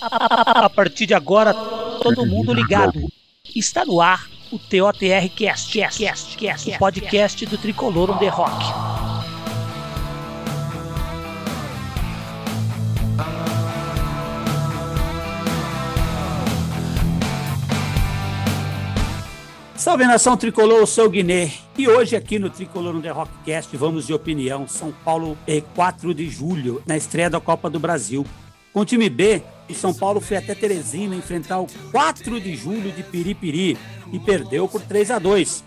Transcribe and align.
A 0.00 0.70
partir 0.70 1.06
de 1.06 1.14
agora, 1.14 1.52
todo 1.52 2.24
mundo 2.24 2.52
ligado. 2.52 3.00
Está 3.54 3.84
no 3.84 4.00
ar 4.00 4.28
o 4.52 4.58
TOTR 4.58 5.28
Cast, 5.34 5.76
Cast, 5.76 5.98
Cast, 5.98 6.36
Cast, 6.36 6.70
o 6.70 6.78
podcast 6.78 7.46
do 7.46 7.58
Tricolor 7.58 8.10
on 8.12 8.18
the 8.18 8.28
Rock. 8.28 8.64
Salve 19.74 20.04
nação 20.04 20.36
tricolor, 20.36 20.78
eu 20.78 20.86
sou 20.86 21.06
o 21.06 21.10
Guiné 21.10 21.50
e 21.76 21.88
hoje 21.88 22.14
aqui 22.14 22.38
no 22.38 22.50
Tricolor 22.50 22.94
on 22.94 23.00
the 23.00 23.10
Rockcast 23.10 23.76
vamos 23.76 24.06
de 24.06 24.14
opinião 24.14 24.68
São 24.68 24.92
Paulo 25.04 25.36
e 25.46 25.60
4 25.60 26.14
de 26.14 26.28
julho 26.28 26.82
na 26.86 26.96
estreia 26.96 27.30
da 27.30 27.40
Copa 27.40 27.68
do 27.68 27.80
Brasil. 27.80 28.24
Com 28.72 28.80
o 28.80 28.84
time 28.84 29.08
B, 29.10 29.42
o 29.68 29.74
São 29.74 29.92
Paulo 29.92 30.20
foi 30.20 30.36
até 30.36 30.54
Teresina 30.54 31.14
enfrentar 31.14 31.60
o 31.60 31.66
4 31.90 32.40
de 32.40 32.56
julho 32.56 32.90
de 32.90 33.02
Piripiri 33.02 33.76
e 34.12 34.18
perdeu 34.18 34.68
por 34.68 34.80
3 34.82 35.10
a 35.10 35.18
2. 35.18 35.64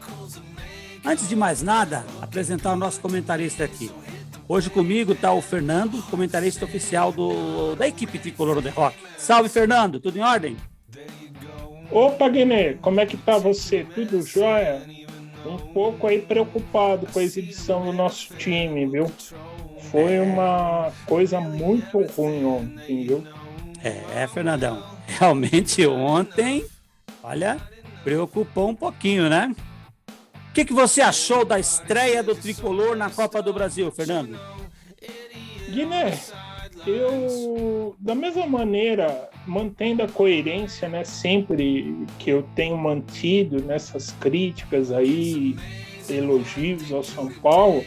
Antes 1.05 1.27
de 1.27 1.35
mais 1.35 1.62
nada, 1.62 2.05
apresentar 2.22 2.73
o 2.73 2.75
nosso 2.75 2.99
comentarista 2.99 3.63
aqui. 3.63 3.91
Hoje 4.48 4.70
comigo 4.70 5.13
está 5.13 5.31
o 5.31 5.41
Fernando, 5.41 6.02
comentarista 6.09 6.66
oficial 6.66 7.11
do, 7.11 7.75
da 7.75 7.88
equipe 7.88 8.20
Tricolor 8.20 8.61
The 8.61 8.70
Rock. 8.70 8.98
Salve, 9.17 9.49
Fernando, 9.49 9.99
tudo 9.99 10.17
em 10.17 10.22
ordem? 10.22 10.58
Opa, 11.89 12.27
Guiné, 12.30 12.73
como 12.75 12.99
é 12.99 13.05
que 13.05 13.17
tá 13.17 13.38
você? 13.38 13.86
Tudo 13.95 14.22
jóia? 14.22 14.81
Um 15.45 15.58
pouco 15.58 16.08
aí 16.08 16.22
preocupado 16.22 17.08
com 17.08 17.20
a 17.20 17.23
exibição 17.23 17.86
do 17.86 17.94
nosso 17.94 18.33
time, 18.36 18.86
viu? 18.86 19.11
foi 19.91 20.20
uma 20.22 20.91
coisa 21.05 21.41
muito 21.41 22.02
ruim 22.16 22.45
ontem, 22.45 23.03
viu? 23.03 23.23
É, 23.84 24.27
Fernandão. 24.27 24.84
Realmente 25.08 25.85
ontem, 25.85 26.66
olha, 27.23 27.59
preocupou 28.03 28.69
um 28.69 28.75
pouquinho, 28.75 29.30
né? 29.30 29.53
O 30.50 30.53
que, 30.53 30.66
que 30.66 30.73
você 30.73 31.02
achou 31.02 31.45
da 31.45 31.59
estreia 31.59 32.22
do 32.22 32.36
tricolor 32.36 32.95
na 32.95 33.09
Copa 33.09 33.42
do 33.42 33.53
Brasil, 33.53 33.89
Fernando? 33.92 34.38
Guiné, 35.70 36.20
eu, 36.86 37.95
da 37.97 38.14
mesma 38.14 38.45
maneira, 38.45 39.30
mantendo 39.47 40.03
a 40.03 40.08
coerência, 40.08 40.89
né, 40.89 41.03
sempre 41.03 42.05
que 42.20 42.30
eu 42.30 42.44
tenho 42.55 42.77
mantido 42.77 43.61
nessas 43.64 44.11
críticas 44.11 44.92
aí, 44.92 45.55
elogios 46.09 46.92
ao 46.92 47.03
São 47.03 47.31
Paulo, 47.31 47.86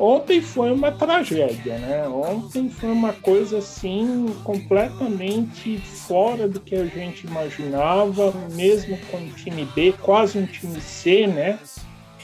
Ontem 0.00 0.40
foi 0.40 0.72
uma 0.72 0.90
tragédia, 0.90 1.78
né? 1.78 2.08
Ontem 2.08 2.70
foi 2.70 2.90
uma 2.90 3.12
coisa 3.12 3.58
assim 3.58 4.34
completamente 4.42 5.76
fora 5.76 6.48
do 6.48 6.58
que 6.58 6.74
a 6.74 6.86
gente 6.86 7.26
imaginava, 7.26 8.32
mesmo 8.52 8.96
com 9.10 9.28
time 9.36 9.66
B, 9.74 9.92
quase 10.00 10.38
um 10.38 10.46
time 10.46 10.80
C, 10.80 11.26
né? 11.26 11.58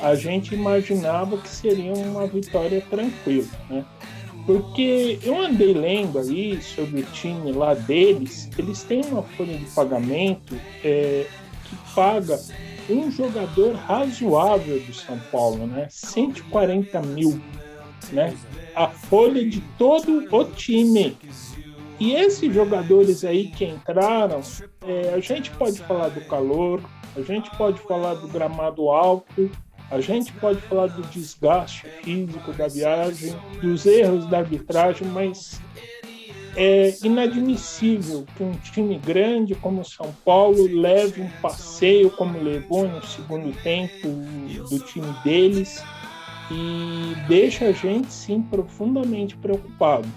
A 0.00 0.14
gente 0.14 0.54
imaginava 0.54 1.36
que 1.36 1.50
seria 1.50 1.92
uma 1.92 2.26
vitória 2.26 2.82
tranquila, 2.88 3.46
né? 3.68 3.84
Porque 4.46 5.18
eu 5.22 5.38
andei 5.38 5.74
lendo 5.74 6.18
aí 6.18 6.58
sobre 6.62 7.00
o 7.00 7.04
time 7.04 7.52
lá 7.52 7.74
deles, 7.74 8.48
eles 8.56 8.84
têm 8.84 9.02
uma 9.04 9.22
folha 9.22 9.54
de 9.58 9.66
pagamento 9.66 10.58
é, 10.82 11.26
que 11.64 11.94
paga 11.94 12.40
um 12.88 13.10
jogador 13.10 13.74
razoável 13.74 14.80
do 14.80 14.94
São 14.94 15.18
Paulo, 15.30 15.66
né? 15.66 15.88
140 15.90 17.02
mil 17.02 17.38
né? 18.10 18.36
A 18.74 18.88
folha 18.88 19.48
de 19.48 19.60
todo 19.78 20.26
o 20.30 20.44
time. 20.44 21.16
E 21.98 22.12
esses 22.12 22.52
jogadores 22.52 23.24
aí 23.24 23.48
que 23.48 23.64
entraram, 23.64 24.42
é, 24.86 25.14
a 25.14 25.20
gente 25.20 25.50
pode 25.52 25.80
falar 25.80 26.08
do 26.08 26.20
calor, 26.22 26.80
a 27.16 27.20
gente 27.22 27.50
pode 27.56 27.80
falar 27.80 28.14
do 28.14 28.28
gramado 28.28 28.90
alto, 28.90 29.50
a 29.90 30.00
gente 30.00 30.32
pode 30.34 30.60
falar 30.62 30.88
do 30.88 31.02
desgaste 31.08 31.86
físico 32.02 32.52
da 32.52 32.68
viagem, 32.68 33.34
dos 33.62 33.86
erros 33.86 34.26
da 34.26 34.38
arbitragem, 34.38 35.06
mas 35.08 35.60
é 36.56 36.94
inadmissível 37.04 38.26
que 38.34 38.42
um 38.42 38.52
time 38.52 38.98
grande 38.98 39.54
como 39.54 39.84
São 39.84 40.12
Paulo 40.24 40.66
leve 40.66 41.20
um 41.20 41.30
passeio 41.42 42.10
como 42.10 42.42
levou 42.42 42.88
no 42.88 43.04
segundo 43.06 43.54
tempo 43.62 44.08
do 44.68 44.78
time 44.80 45.14
deles 45.22 45.82
e 46.50 47.14
deixa 47.26 47.66
a 47.66 47.72
gente 47.72 48.12
sim 48.12 48.42
profundamente 48.42 49.36
preocupado. 49.36 50.08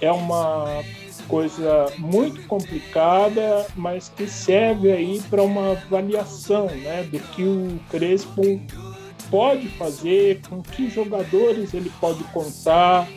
É 0.00 0.10
uma 0.10 0.82
coisa 1.28 1.86
muito 1.98 2.42
complicada, 2.48 3.66
mas 3.76 4.08
que 4.08 4.26
serve 4.26 4.90
aí 4.90 5.22
para 5.30 5.42
uma 5.42 5.72
avaliação 5.72 6.66
né, 6.66 7.04
do 7.04 7.18
que 7.18 7.44
o 7.44 7.78
Crespo 7.88 8.42
pode 9.30 9.68
fazer, 9.68 10.40
com 10.48 10.60
que 10.60 10.90
jogadores 10.90 11.72
ele 11.72 11.90
pode 12.00 12.24
contar. 12.24 13.08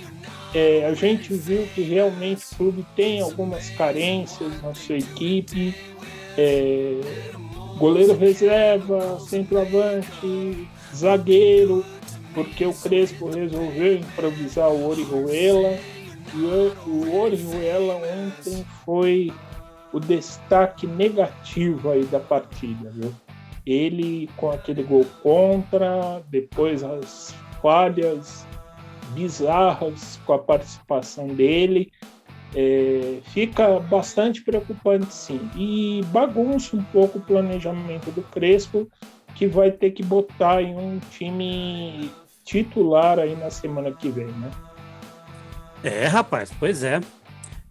É, 0.54 0.86
a 0.86 0.94
gente 0.94 1.34
viu 1.34 1.68
que 1.74 1.82
realmente 1.82 2.46
o 2.54 2.56
clube 2.56 2.86
tem 2.96 3.20
algumas 3.22 3.70
carências 3.72 4.62
na 4.62 4.74
sua 4.74 4.98
equipe. 4.98 5.76
É, 6.38 7.02
goleiro 7.78 8.16
reserva, 8.16 9.20
centroavante, 9.20 10.68
zagueiro 10.96 11.84
porque 12.35 12.66
o 12.66 12.73
Crespo 12.73 13.29
resolveu 13.29 13.96
improvisar 13.96 14.69
o 14.69 14.88
Orihuela 14.88 15.79
e 16.34 16.90
o 16.90 17.18
Orihuela 17.18 17.96
ontem 17.96 18.66
foi 18.84 19.31
o 19.94 20.00
destaque 20.00 20.85
negativo 20.85 21.90
aí 21.90 22.03
da 22.06 22.19
partida, 22.19 22.91
viu? 22.91 23.13
Ele 23.66 24.29
com 24.35 24.51
aquele 24.51 24.84
gol 24.84 25.06
contra, 25.23 26.22
depois 26.29 26.84
as 26.84 27.34
falhas 27.62 28.46
bizarras 29.13 30.19
com 30.25 30.34
a 30.34 30.40
participação 30.40 31.28
dele, 31.28 31.91
é, 32.53 33.19
fica 33.34 33.79
bastante 33.79 34.41
preocupante 34.41 35.13
sim. 35.13 35.40
E 35.56 36.03
bagunça 36.07 36.75
um 36.75 36.84
pouco 36.84 37.17
o 37.17 37.22
planejamento 37.22 38.12
do 38.12 38.22
Crespo, 38.23 38.90
que 39.35 39.47
vai 39.47 39.72
ter 39.72 39.91
que 39.91 40.03
botar 40.03 40.62
em 40.62 40.75
um 40.75 41.00
time 41.12 42.09
titular 42.46 43.18
aí 43.18 43.36
na 43.36 43.50
semana 43.50 43.92
que 43.92 44.08
vem, 44.08 44.28
né? 44.28 44.52
É, 45.84 46.06
rapaz, 46.06 46.52
pois 46.58 46.84
é. 46.84 47.02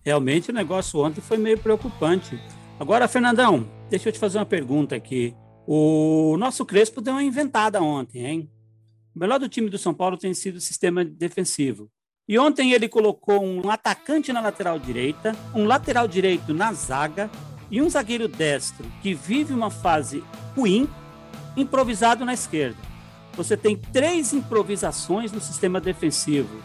Realmente 0.05 0.51
o 0.51 0.55
negócio 0.55 1.01
ontem 1.01 1.21
foi 1.21 1.39
meio 1.39 1.59
preocupante. 1.59 2.39
Agora, 2.79 3.09
Fernandão, 3.09 3.67
deixa 3.89 4.09
eu 4.09 4.13
te 4.13 4.19
fazer 4.19 4.39
uma 4.39 4.45
pergunta 4.45 4.95
aqui. 4.95 5.35
O 5.67 6.37
nosso 6.37 6.67
Crespo 6.67 7.01
deu 7.01 7.15
uma 7.15 7.23
inventada 7.23 7.81
ontem, 7.81 8.27
hein? 8.27 8.51
O 9.15 9.19
melhor 9.19 9.39
do 9.39 9.49
time 9.49 9.71
do 9.71 9.79
São 9.79 9.95
Paulo 9.95 10.19
tem 10.19 10.35
sido 10.35 10.57
o 10.57 10.61
sistema 10.61 11.05
defensivo. 11.05 11.89
E 12.29 12.39
ontem 12.39 12.73
ele 12.73 12.89
colocou 12.89 13.43
um 13.43 13.71
atacante 13.71 14.33
na 14.33 14.41
lateral 14.41 14.79
direita, 14.79 15.35
um 15.55 15.65
lateral 15.65 16.09
direito 16.09 16.53
na 16.53 16.73
zaga 16.73 17.31
e 17.71 17.81
um 17.81 17.89
zagueiro 17.89 18.27
destro 18.27 18.85
que 19.01 19.15
vive 19.15 19.55
uma 19.55 19.71
fase 19.71 20.23
ruim, 20.57 20.89
improvisado 21.57 22.25
na 22.25 22.35
esquerda 22.35 22.94
você 23.37 23.57
tem 23.57 23.77
três 23.77 24.33
improvisações 24.33 25.33
no 25.33 25.41
sistema 25.41 25.81
defensivo. 25.81 26.63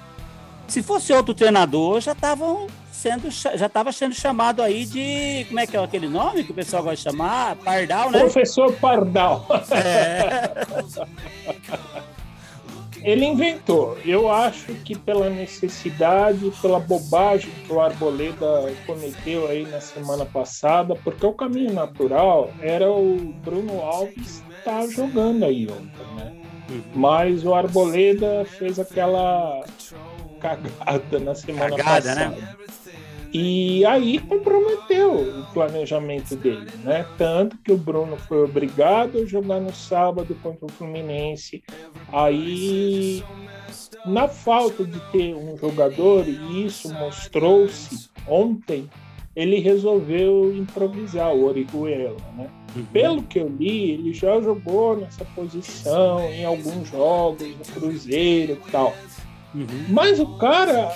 Se 0.68 0.84
fosse 0.84 1.12
outro 1.14 1.34
treinador, 1.34 2.00
já 2.00 2.12
estavam 2.12 2.68
sendo 2.92 3.32
já 3.32 3.66
estava 3.66 3.92
sendo 3.92 4.14
chamado 4.14 4.62
aí 4.62 4.86
de 4.86 5.46
como 5.48 5.60
é 5.60 5.66
que 5.66 5.76
é 5.76 5.84
aquele 5.84 6.10
nome 6.10 6.44
que 6.44 6.52
o 6.52 6.54
pessoal 6.54 6.84
gosta 6.84 6.98
de 6.98 7.04
chamar 7.04 7.56
Pardal, 7.56 8.12
né? 8.12 8.20
Professor 8.20 8.72
Pardal. 8.74 9.48
É. 9.72 10.50
Ele 13.02 13.26
inventou. 13.26 13.98
Eu 14.06 14.30
acho 14.30 14.74
que 14.84 14.98
pela 14.98 15.30
necessidade, 15.30 16.52
pela 16.62 16.80
bobagem 16.80 17.50
que 17.66 17.72
o 17.72 17.80
Arboleda 17.80 18.74
cometeu 18.86 19.48
aí 19.48 19.66
na 19.66 19.80
semana 19.80 20.26
passada, 20.26 20.96
porque 20.96 21.26
o 21.26 21.34
caminho 21.34 21.74
natural 21.74 22.52
era 22.62 22.92
o 22.92 23.34
Bruno 23.44 23.80
Alves 23.82 24.44
estar 24.58 24.82
tá 24.82 24.88
jogando 24.88 25.46
aí 25.46 25.68
ontem, 25.72 26.16
né? 26.16 26.39
Mas 26.94 27.44
o 27.46 27.54
Arboleda 27.54 28.46
fez 28.46 28.80
aquela 28.80 29.64
cagada 30.40 31.20
na 31.20 31.36
semana 31.36 31.76
cagada, 31.76 32.16
né? 32.16 32.26
passada. 32.26 32.42
Né? 32.42 32.56
E 33.32 33.86
aí 33.86 34.18
comprometeu 34.18 35.42
o 35.42 35.54
planejamento 35.54 36.36
dele, 36.36 36.72
né? 36.84 37.06
Tanto 37.16 37.58
que 37.60 37.72
o 37.72 37.78
Bruno 37.78 38.18
foi 38.18 38.44
obrigado 38.44 39.20
a 39.20 39.26
jogar 39.26 39.60
no 39.60 39.74
sábado 39.74 40.36
contra 40.42 40.66
o 40.66 40.72
Fluminense. 40.72 41.64
Aí, 42.12 43.24
na 44.04 44.28
falta 44.28 44.84
de 44.84 45.00
ter 45.12 45.36
um 45.36 45.56
jogador, 45.58 46.28
e 46.28 46.66
isso 46.66 46.92
mostrou-se 46.92 48.10
ontem, 48.28 48.90
ele 49.36 49.60
resolveu 49.60 50.56
improvisar 50.56 51.34
o 51.34 51.46
Orihuela, 51.46 52.18
né? 52.36 52.50
Uhum. 52.76 52.86
Pelo 52.86 53.24
que 53.24 53.40
eu 53.40 53.48
li, 53.48 53.92
ele 53.92 54.14
já 54.14 54.40
jogou 54.42 54.98
nessa 54.98 55.26
posição 55.26 56.22
em 56.32 56.46
alguns 56.46 56.90
jogos, 56.90 57.48
no 57.48 57.66
Cruzeiro 57.74 58.54
e 58.54 58.72
tal. 58.72 58.94
Uhum. 59.56 59.86
Mas 59.90 60.20
o 60.20 60.38
cara 60.38 60.96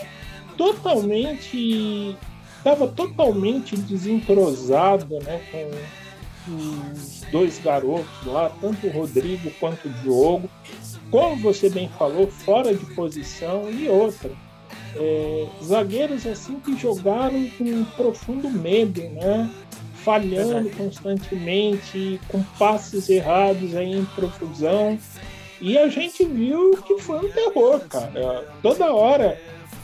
totalmente 0.58 2.16
estava 2.58 2.88
totalmente 2.88 3.76
desentrosado 3.76 5.20
né, 5.20 5.42
com 5.52 6.56
os 6.56 7.22
dois 7.30 7.60
garotos 7.60 8.26
lá, 8.26 8.50
tanto 8.62 8.88
o 8.88 8.92
Rodrigo 8.92 9.52
quanto 9.60 9.88
o 9.88 9.92
Diogo. 10.02 10.50
Como 11.12 11.36
você 11.38 11.70
bem 11.70 11.90
falou, 11.90 12.28
fora 12.28 12.74
de 12.74 12.86
posição 12.94 13.70
e 13.70 13.88
outra. 13.90 14.32
É, 14.96 15.48
zagueiros 15.64 16.26
assim 16.28 16.60
que 16.60 16.78
jogaram 16.78 17.50
com 17.58 17.64
um 17.64 17.84
profundo 17.84 18.50
medo, 18.50 19.02
né? 19.02 19.50
falhando 20.04 20.70
constantemente, 20.72 22.20
com 22.28 22.44
passes 22.60 23.10
errados 23.10 23.76
aí 23.76 23.94
em 23.94 24.06
profusão. 24.06 25.00
E 25.62 25.78
a 25.78 25.88
gente 25.88 26.26
viu 26.26 26.72
que 26.86 27.00
foi 27.00 27.26
um 27.26 27.32
terror, 27.32 27.80
cara. 27.88 28.54
Toda 28.62 28.94
hora 28.94 29.40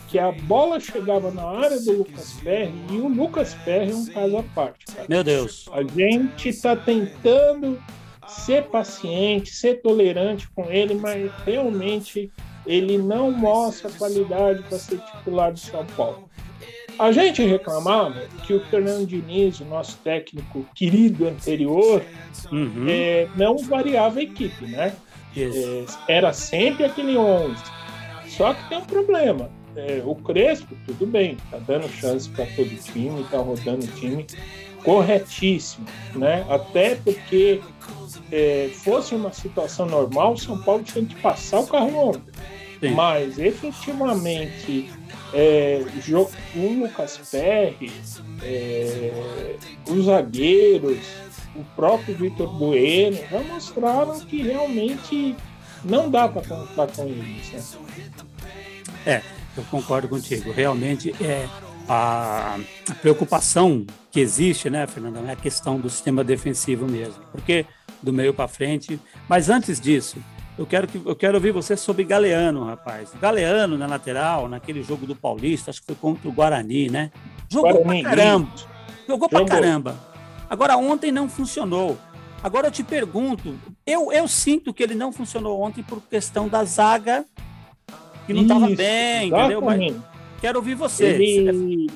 que 0.10 0.20
a 0.20 0.32
bola 0.32 0.80
chegava 0.80 1.32
na 1.32 1.44
área 1.44 1.80
do 1.80 2.00
Lucas 2.00 2.34
Perry, 2.44 2.74
e 2.92 2.98
o 2.98 3.08
Lucas 3.08 3.54
Perry 3.64 3.92
é 3.92 3.96
um 3.96 4.06
caso 4.08 4.38
à 4.38 4.44
parte. 4.44 4.86
Cara. 4.88 5.06
Meu 5.08 5.24
Deus. 5.24 5.70
A 5.72 5.84
gente 5.84 6.50
está 6.50 6.76
tentando 6.76 7.82
ser 8.28 8.64
paciente, 8.66 9.52
ser 9.52 9.82
tolerante 9.82 10.50
com 10.50 10.70
ele, 10.70 10.96
mas 10.96 11.32
realmente 11.46 12.32
ele 12.70 12.98
não 12.98 13.32
mostra 13.32 13.90
qualidade 13.92 14.62
para 14.64 14.78
ser 14.78 15.00
titular 15.00 15.52
do 15.52 15.60
São 15.60 15.86
Paulo. 15.98 16.30
A 16.98 17.12
gente 17.12 17.42
reclamava 17.44 18.28
que 18.46 18.54
o 18.54 18.64
Fernando 18.66 19.08
Diniz, 19.08 19.60
o 19.60 19.66
nosso 19.66 19.98
técnico 20.04 20.66
querido 20.76 21.28
anterior, 21.28 22.04
uhum. 22.52 22.86
é, 22.88 23.28
não 23.36 23.58
variava 23.58 24.20
a 24.20 24.24
equipe, 24.24 24.66
né? 24.66 24.94
É, 25.36 25.86
era 26.08 26.34
sempre 26.34 26.84
aquele 26.84 27.18
11. 27.18 27.56
Só 28.28 28.54
que 28.54 28.70
tem 28.70 28.78
um 28.78 28.86
problema 28.86 29.50
é, 29.76 30.02
o 30.06 30.16
Crespo, 30.16 30.76
tudo 30.86 31.06
bem, 31.06 31.38
tá 31.50 31.58
dando 31.58 31.88
chance 31.90 32.30
para 32.30 32.46
todo 32.48 32.70
time, 32.84 33.24
tá 33.30 33.38
rodando 33.38 33.86
o 33.86 33.88
time 33.88 34.26
corretíssimo, 34.84 35.86
né? 36.16 36.46
Até 36.50 36.96
porque 36.96 37.62
é, 38.32 38.70
fosse 38.74 39.14
uma 39.14 39.32
situação 39.32 39.86
normal, 39.86 40.34
o 40.34 40.38
São 40.38 40.62
Paulo 40.62 40.84
tinha 40.84 41.06
que 41.06 41.16
passar 41.16 41.62
o 41.62 41.68
carro 41.68 42.22
ontem. 42.80 42.92
Mas 42.94 43.38
efetivamente 43.38 44.90
é, 45.34 45.84
o 46.56 46.82
Lucas 46.82 47.20
Perry, 47.30 47.92
é, 48.42 49.56
os 49.88 50.06
zagueiros, 50.06 51.00
o 51.56 51.64
próprio 51.76 52.16
Vitor 52.16 52.48
Bueno 52.58 53.18
já 53.30 53.42
mostraram 53.42 54.20
que 54.22 54.42
realmente 54.42 55.36
não 55.84 56.10
dá 56.10 56.28
para 56.28 56.42
contar 56.42 56.88
com 56.88 57.04
eles. 57.04 57.52
Né? 57.52 57.64
É, 59.06 59.22
eu 59.58 59.64
concordo 59.66 60.08
contigo. 60.08 60.52
Realmente 60.52 61.14
é 61.22 61.48
a, 61.88 62.58
a 62.90 62.96
preocupação 62.96 63.86
que 64.12 64.20
existe, 64.20 64.70
né, 64.70 64.88
Fernanda, 64.88 65.20
é 65.28 65.32
a 65.32 65.36
questão 65.36 65.80
do 65.80 65.90
sistema 65.90 66.24
defensivo 66.24 66.88
mesmo, 66.88 67.22
porque 67.32 67.66
do 68.02 68.14
meio 68.14 68.34
para 68.34 68.48
frente. 68.48 69.00
Mas 69.28 69.50
antes 69.50 69.80
disso, 69.80 70.18
eu 70.60 70.66
quero 70.66 70.88
que 70.88 71.02
eu 71.06 71.16
quero 71.16 71.36
ouvir 71.36 71.52
você 71.54 71.78
sobre 71.78 72.04
Galeano, 72.04 72.66
rapaz. 72.66 73.14
Galeano 73.22 73.78
na 73.78 73.88
lateral, 73.88 74.50
naquele 74.50 74.84
jogo 74.84 75.06
do 75.06 75.16
Paulista, 75.16 75.72
acho 75.72 75.80
que 75.80 75.88
foi 75.88 75.96
contra 75.96 76.28
o 76.28 76.34
Guarani, 76.34 76.90
né? 76.90 77.12
Jogou 77.48 77.72
Guarani, 77.72 78.02
pra 78.02 78.10
caramba. 78.10 78.50
Jogou 79.08 79.30
pra 79.30 79.46
caramba. 79.46 79.96
Agora 80.50 80.76
ontem 80.76 81.14
não 81.14 81.30
funcionou. 81.30 81.98
Agora 82.44 82.68
eu 82.68 82.72
te 82.72 82.84
pergunto, 82.84 83.56
eu, 83.88 84.12
eu 84.12 84.28
sinto 84.28 84.74
que 84.74 84.84
ele 84.84 84.96
não 84.96 85.14
funcionou 85.14 85.62
ontem 85.62 85.82
por 85.82 86.02
questão 86.02 86.50
da 86.50 86.66
zaga 86.66 87.24
que 88.28 88.34
não 88.34 88.42
estava 88.42 88.68
bem, 88.68 89.30
entendeu? 89.30 89.62
Mas 89.62 89.96
quero 90.42 90.60
ouvir 90.60 90.76
você. 90.76 91.06
Ele... 91.06 91.90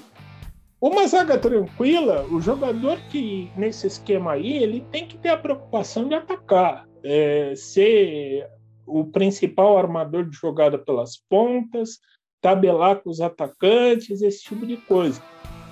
Uma 0.80 1.06
zaga 1.06 1.38
tranquila, 1.38 2.26
o 2.32 2.40
jogador 2.40 2.98
que 3.10 3.52
nesse 3.58 3.88
esquema 3.88 4.34
aí, 4.34 4.54
ele 4.64 4.86
tem 4.90 5.06
que 5.06 5.18
ter 5.18 5.30
a 5.30 5.38
preocupação 5.38 6.08
de 6.08 6.16
atacar, 6.16 6.86
é, 7.04 7.54
ser 7.56 8.48
o 8.86 9.06
principal 9.06 9.78
armador 9.78 10.26
de 10.26 10.36
jogada 10.36 10.78
pelas 10.78 11.18
pontas, 11.30 12.00
tabelar 12.42 12.98
com 12.98 13.10
os 13.10 13.22
atacantes, 13.22 14.22
esse 14.22 14.44
tipo 14.44 14.66
de 14.66 14.78
coisa. 14.78 15.22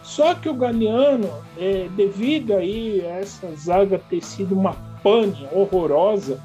Só 0.04 0.34
que 0.34 0.50
o 0.50 0.54
Galeano, 0.54 1.30
é, 1.58 1.88
devido 1.96 2.54
aí 2.54 3.06
a 3.06 3.20
essa 3.20 3.54
zaga 3.56 4.00
ter 4.10 4.24
sido 4.24 4.58
uma 4.58 4.74
pane 5.04 5.48
horrorosa, 5.52 6.42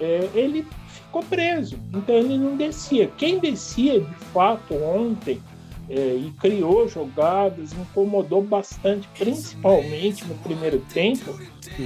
é, 0.00 0.28
ele 0.34 0.66
ficou 0.88 1.22
preso. 1.22 1.78
Então 1.94 2.14
ele 2.14 2.36
não 2.36 2.56
descia. 2.56 3.06
Quem 3.16 3.38
descia 3.38 4.00
de 4.00 4.14
fato 4.32 4.74
ontem 4.74 5.40
é, 5.88 6.14
e 6.14 6.30
criou 6.38 6.88
jogadas, 6.88 7.72
incomodou 7.72 8.42
bastante, 8.42 9.08
principalmente 9.18 10.24
no 10.24 10.34
primeiro 10.36 10.80
tempo, 10.92 11.38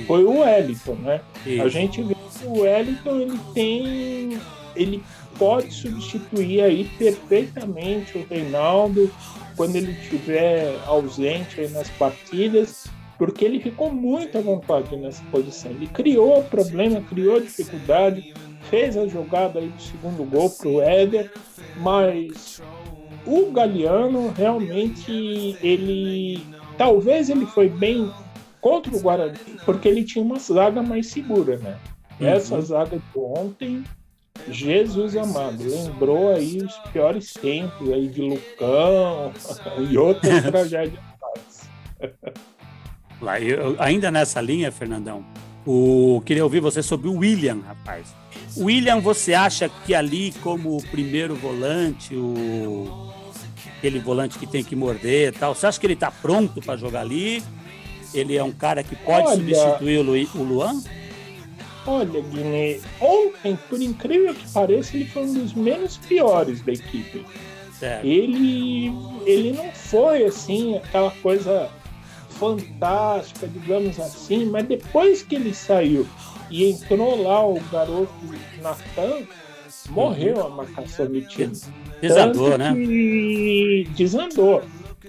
foi 0.07 0.25
o 0.25 0.41
Wellington, 0.41 0.97
né? 0.97 1.21
A 1.63 1.69
gente 1.69 2.03
que 2.03 2.15
o 2.45 2.61
Wellington 2.61 3.21
ele 3.21 3.41
tem. 3.53 4.41
ele 4.75 5.03
pode 5.39 5.73
substituir 5.73 6.63
aí 6.63 6.85
perfeitamente 6.97 8.17
o 8.17 8.27
Reinaldo 8.29 9.11
quando 9.57 9.77
ele 9.77 9.93
estiver 9.93 10.77
ausente 10.87 11.61
aí 11.61 11.69
nas 11.69 11.89
partidas, 11.91 12.87
porque 13.19 13.45
ele 13.45 13.61
ficou 13.61 13.93
muito 13.93 14.37
à 14.39 14.41
vontade 14.41 14.97
nessa 14.97 15.23
posição. 15.31 15.71
Ele 15.71 15.87
criou 15.87 16.43
problema, 16.45 17.01
criou 17.03 17.41
dificuldade, 17.41 18.35
fez 18.71 18.97
a 18.97 19.07
jogada 19.07 19.61
aí 19.61 19.69
do 19.69 19.83
segundo 19.83 20.25
gol 20.25 20.51
para 20.51 20.69
o 20.69 20.83
Éder, 20.83 21.33
mas 21.77 22.61
o 23.27 23.51
Galeano 23.51 24.33
realmente 24.37 25.57
ele 25.63 26.45
talvez 26.77 27.31
ele 27.31 27.47
foi 27.47 27.69
bem 27.69 28.13
contra 28.61 28.95
o 28.95 29.01
Guarani 29.01 29.39
porque 29.65 29.89
ele 29.89 30.05
tinha 30.05 30.25
uma 30.25 30.39
zaga 30.39 30.83
mais 30.83 31.07
segura, 31.07 31.57
né? 31.59 31.79
Uhum. 32.21 32.27
Essa 32.29 32.61
zaga 32.61 32.99
de 32.99 33.19
ontem, 33.19 33.85
Jesus 34.49 35.17
amado, 35.17 35.63
lembrou 35.63 36.31
aí 36.31 36.59
os 36.59 36.77
piores 36.93 37.33
tempos 37.33 37.93
aí 37.93 38.09
de 38.09 38.23
Lucão 38.23 39.33
e 39.91 39.97
outras 39.97 40.43
tragédias. 40.47 41.03
Lá, 43.21 43.41
eu, 43.41 43.77
ainda 43.79 44.11
nessa 44.11 44.41
linha, 44.41 44.71
Fernandão, 44.71 45.25
o, 45.67 46.23
queria 46.27 46.45
ouvir 46.45 46.61
você 46.61 46.83
sobre 46.83 47.09
o 47.09 47.19
William, 47.19 47.61
rapaz. 47.67 48.15
William, 48.57 49.01
você 49.01 49.35
acha 49.35 49.69
que 49.69 49.95
ali, 49.95 50.33
como 50.43 50.77
o 50.77 50.83
primeiro 50.83 51.35
volante, 51.35 52.15
o, 52.15 53.13
aquele 53.79 53.99
volante 53.99 54.39
que 54.39 54.47
tem 54.47 54.63
que 54.63 54.77
morder 54.77 55.29
e 55.29 55.39
tal, 55.39 55.55
você 55.55 55.67
acha 55.67 55.81
que 55.81 55.87
ele 55.87 55.95
está 55.95 56.11
pronto 56.11 56.61
para 56.61 56.77
jogar 56.77 57.01
ali? 57.01 57.43
Ele 58.13 58.37
é 58.37 58.45
um 58.45 58.53
cara 58.53 58.83
que 58.83 58.95
pode 58.95 59.27
olha, 59.27 59.37
substituir 59.37 59.99
o, 59.99 60.03
Lu, 60.03 60.13
o 60.13 60.43
Luan? 60.43 60.81
Olha, 61.87 62.21
Guiné, 62.21 62.81
ontem, 63.01 63.59
por 63.69 63.81
incrível 63.81 64.35
que 64.35 64.51
pareça, 64.51 64.97
ele 64.97 65.07
foi 65.07 65.25
um 65.25 65.35
dos 65.35 65.53
menos 65.53 65.97
piores 65.99 66.63
da 66.63 66.73
equipe. 66.73 67.25
Certo. 67.79 68.07
Ele, 68.07 68.93
ele 69.27 69.53
não 69.53 69.71
foi 69.73 70.25
assim, 70.25 70.77
aquela 70.77 71.11
coisa 71.11 71.69
fantástica, 72.31 73.47
digamos 73.47 74.01
assim, 74.01 74.47
mas 74.47 74.67
depois 74.67 75.23
que 75.23 75.35
ele 75.35 75.55
saiu 75.55 76.07
e 76.51 76.71
entrou 76.71 77.23
lá 77.23 77.47
o 77.47 77.61
garoto 77.71 78.13
Natan, 78.63 79.27
morreu 79.91 80.47
a 80.47 80.49
marcação 80.49 81.07
do 81.07 81.21
time. 81.23 81.53
Desandou, 82.01 82.59
né? 82.59 82.75
Desandou. 83.97 84.63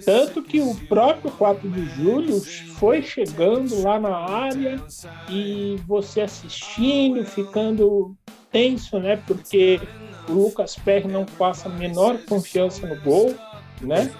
Tanto 0.04 0.42
que 0.42 0.60
o 0.60 0.74
próprio 0.86 1.30
4 1.32 1.68
de 1.68 1.84
julho 1.96 2.40
foi 2.76 3.02
chegando 3.02 3.82
lá 3.82 3.98
na 3.98 4.16
área 4.16 4.82
e 5.28 5.76
você 5.86 6.20
assistindo, 6.20 7.24
ficando 7.24 8.14
tenso, 8.52 8.98
né? 8.98 9.16
Porque 9.26 9.80
o 10.28 10.32
Lucas 10.32 10.76
Perry 10.76 11.08
não 11.08 11.24
passa 11.24 11.68
a 11.68 11.72
menor 11.72 12.18
confiança 12.26 12.86
no 12.86 13.00
gol, 13.00 13.34
né? 13.80 14.10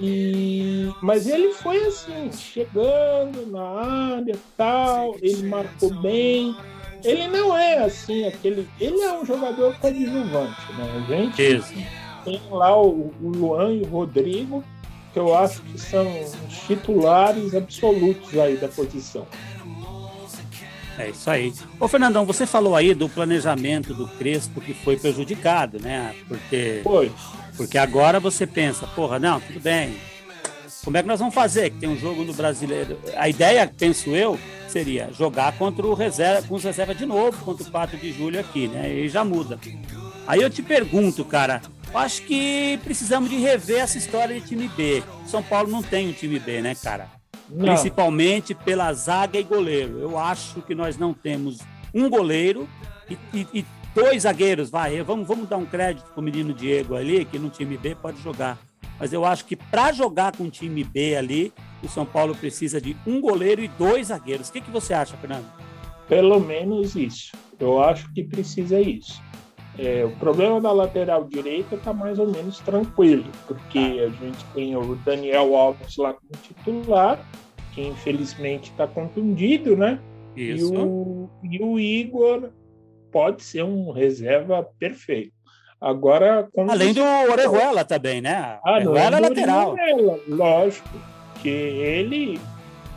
E, 0.00 0.90
mas 1.00 1.26
ele 1.26 1.54
foi 1.54 1.78
assim, 1.86 2.30
chegando 2.32 3.46
na 3.50 3.62
área 3.62 4.36
tal, 4.56 5.16
ele 5.22 5.48
marcou 5.48 5.90
bem. 6.02 6.54
Ele 7.02 7.26
não 7.26 7.56
é 7.56 7.78
assim, 7.78 8.26
aquele. 8.26 8.68
Ele 8.78 9.00
é 9.00 9.12
um 9.18 9.24
jogador 9.24 9.74
coadjuvante, 9.78 10.72
né? 10.76 10.94
A 10.94 11.10
gente 11.10 11.42
Isso. 11.42 11.74
tem 12.24 12.40
lá 12.50 12.80
o, 12.80 13.12
o 13.20 13.28
Luan 13.28 13.72
e 13.72 13.80
o 13.80 13.86
Rodrigo, 13.86 14.62
que 15.12 15.18
eu 15.18 15.34
acho 15.36 15.60
que 15.62 15.78
são 15.78 16.06
os 16.22 16.58
titulares 16.66 17.54
absolutos 17.54 18.38
aí 18.38 18.56
da 18.56 18.68
posição. 18.68 19.26
É 20.98 21.10
isso 21.10 21.30
aí. 21.30 21.52
Ô 21.80 21.88
Fernandão, 21.88 22.24
você 22.24 22.46
falou 22.46 22.76
aí 22.76 22.94
do 22.94 23.08
planejamento 23.08 23.94
do 23.94 24.06
Crespo 24.06 24.60
que 24.60 24.74
foi 24.74 24.96
prejudicado, 24.96 25.80
né? 25.80 26.14
Porque 26.28 26.80
foi. 26.82 27.10
Porque 27.56 27.78
agora 27.78 28.20
você 28.20 28.46
pensa, 28.46 28.86
porra, 28.86 29.18
não, 29.18 29.40
tudo 29.40 29.60
bem. 29.60 29.96
Como 30.84 30.96
é 30.96 31.02
que 31.02 31.08
nós 31.08 31.20
vamos 31.20 31.34
fazer? 31.34 31.70
Que 31.70 31.78
tem 31.78 31.88
um 31.88 31.96
jogo 31.96 32.24
no 32.24 32.34
brasileiro. 32.34 32.98
A 33.16 33.28
ideia, 33.28 33.70
penso 33.78 34.10
eu, 34.10 34.38
seria 34.68 35.10
jogar 35.12 35.52
contra 35.56 35.86
o 35.86 35.94
reserva, 35.94 36.46
com 36.48 36.56
os 36.56 36.64
reservas 36.64 36.96
de 36.98 37.06
novo, 37.06 37.44
contra 37.44 37.66
o 37.66 37.70
4 37.70 37.96
de 37.98 38.12
julho 38.12 38.40
aqui, 38.40 38.66
né? 38.68 38.92
E 38.92 39.08
já 39.08 39.24
muda. 39.24 39.58
Aí 40.26 40.42
eu 40.42 40.50
te 40.50 40.62
pergunto, 40.62 41.24
cara, 41.24 41.62
acho 41.94 42.22
que 42.22 42.78
precisamos 42.84 43.28
de 43.28 43.36
rever 43.36 43.80
essa 43.80 43.98
história 43.98 44.40
de 44.40 44.46
time 44.46 44.68
B. 44.68 45.02
São 45.26 45.42
Paulo 45.42 45.70
não 45.70 45.82
tem 45.82 46.08
um 46.08 46.12
time 46.12 46.38
B, 46.38 46.60
né, 46.60 46.74
cara? 46.74 47.08
Não. 47.48 47.66
Principalmente 47.66 48.54
pela 48.54 48.92
zaga 48.92 49.38
e 49.38 49.42
goleiro. 49.42 49.98
Eu 49.98 50.18
acho 50.18 50.62
que 50.62 50.74
nós 50.74 50.96
não 50.96 51.12
temos 51.12 51.58
um 51.94 52.08
goleiro 52.08 52.68
e, 53.10 53.18
e, 53.34 53.46
e 53.52 53.66
dois 53.94 54.22
zagueiros, 54.22 54.70
vai. 54.70 55.02
Vamos, 55.02 55.26
vamos 55.26 55.48
dar 55.48 55.56
um 55.56 55.66
crédito 55.66 56.06
pro 56.12 56.22
menino 56.22 56.54
Diego 56.54 56.94
ali, 56.94 57.24
que 57.24 57.38
no 57.38 57.50
time 57.50 57.76
B 57.76 57.94
pode 57.94 58.20
jogar. 58.22 58.58
Mas 58.98 59.12
eu 59.12 59.24
acho 59.24 59.44
que 59.44 59.56
para 59.56 59.92
jogar 59.92 60.36
com 60.36 60.44
o 60.44 60.50
time 60.50 60.84
B 60.84 61.16
ali, 61.16 61.52
o 61.82 61.88
São 61.88 62.06
Paulo 62.06 62.34
precisa 62.34 62.80
de 62.80 62.96
um 63.06 63.20
goleiro 63.20 63.62
e 63.62 63.68
dois 63.68 64.08
zagueiros. 64.08 64.48
O 64.48 64.52
que, 64.52 64.60
que 64.60 64.70
você 64.70 64.94
acha, 64.94 65.16
Fernando? 65.16 65.46
Pelo 66.08 66.40
menos 66.40 66.94
isso. 66.94 67.32
Eu 67.58 67.82
acho 67.82 68.12
que 68.12 68.22
precisa 68.22 68.80
isso. 68.80 69.20
É, 69.78 70.04
o 70.04 70.10
problema 70.16 70.60
da 70.60 70.70
lateral 70.70 71.24
direita 71.24 71.76
está 71.76 71.92
mais 71.92 72.18
ou 72.18 72.30
menos 72.30 72.58
tranquilo, 72.58 73.24
porque 73.46 73.78
a 73.78 74.08
gente 74.10 74.44
tem 74.54 74.76
o 74.76 74.94
Daniel 74.96 75.56
Alves 75.56 75.96
lá 75.96 76.12
como 76.12 76.42
titular, 76.42 77.18
que 77.72 77.80
infelizmente 77.80 78.70
está 78.70 78.86
contundido, 78.86 79.76
né? 79.76 79.98
Isso. 80.36 80.74
E 80.74 80.76
o, 80.76 81.30
e 81.42 81.62
o 81.62 81.80
Igor 81.80 82.50
pode 83.10 83.42
ser 83.42 83.64
um 83.64 83.92
reserva 83.92 84.66
perfeito. 84.78 85.32
Agora, 85.80 86.48
além 86.68 86.92
do 86.92 87.02
Orejuela 87.02 87.84
também, 87.84 88.20
né? 88.20 88.58
Ah, 88.64 88.74
Orejuela 88.74 89.16
é 89.16 89.20
lateral. 89.20 89.72
Orejuela, 89.72 90.20
lógico, 90.28 90.88
que 91.40 91.48
ele, 91.48 92.38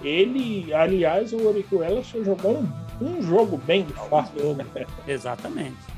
ele, 0.03 0.74
aliás, 0.74 1.34
o 1.34 1.48
Orejuela 1.48 2.03
só 2.03 2.22
jogou 2.22 2.58
um, 2.60 2.70
um 3.01 3.22
jogo 3.22 3.58
bem 3.65 3.84
de 3.84 3.94
fato. 3.94 4.32
Né? 4.53 4.86
Exatamente. 5.08 5.95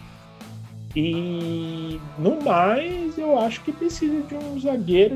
E 1.00 2.02
no 2.18 2.42
mais, 2.42 3.20
eu 3.20 3.38
acho 3.38 3.62
que 3.62 3.72
precisa 3.72 4.20
de 4.24 4.34
um 4.34 4.60
zagueiro 4.60 5.14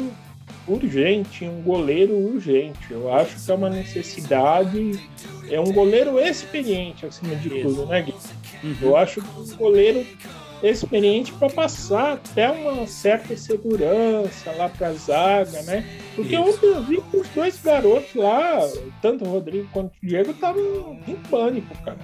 urgente, 0.67 1.43
um 1.43 1.63
goleiro 1.63 2.13
urgente. 2.13 2.91
Eu 2.91 3.11
acho 3.11 3.43
que 3.43 3.51
é 3.51 3.55
uma 3.55 3.67
necessidade. 3.67 5.09
É 5.49 5.59
um 5.59 5.73
goleiro 5.73 6.19
experiente 6.19 7.07
acima 7.07 7.35
de 7.35 7.49
tudo, 7.63 7.87
né, 7.87 7.99
Gui? 8.03 8.13
Uhum. 8.63 8.75
Eu 8.79 8.95
acho 8.95 9.23
que 9.23 9.39
um 9.39 9.57
goleiro 9.57 10.05
experiente 10.61 11.33
para 11.33 11.49
passar 11.49 12.13
até 12.13 12.51
uma 12.51 12.85
certa 12.85 13.35
segurança 13.35 14.51
lá 14.51 14.69
para 14.69 14.89
a 14.89 14.93
zaga, 14.93 15.63
né? 15.63 15.83
Porque 16.15 16.35
Isso. 16.35 16.43
ontem 16.43 16.67
eu 16.67 16.83
vi 16.83 17.01
que 17.01 17.17
os 17.17 17.27
dois 17.29 17.59
garotos 17.59 18.13
lá, 18.13 18.59
tanto 19.01 19.25
o 19.25 19.29
Rodrigo 19.29 19.67
quanto 19.73 19.87
o 19.87 20.05
Diego, 20.05 20.29
estavam 20.29 20.99
em 21.07 21.15
pânico, 21.15 21.75
cara. 21.83 21.97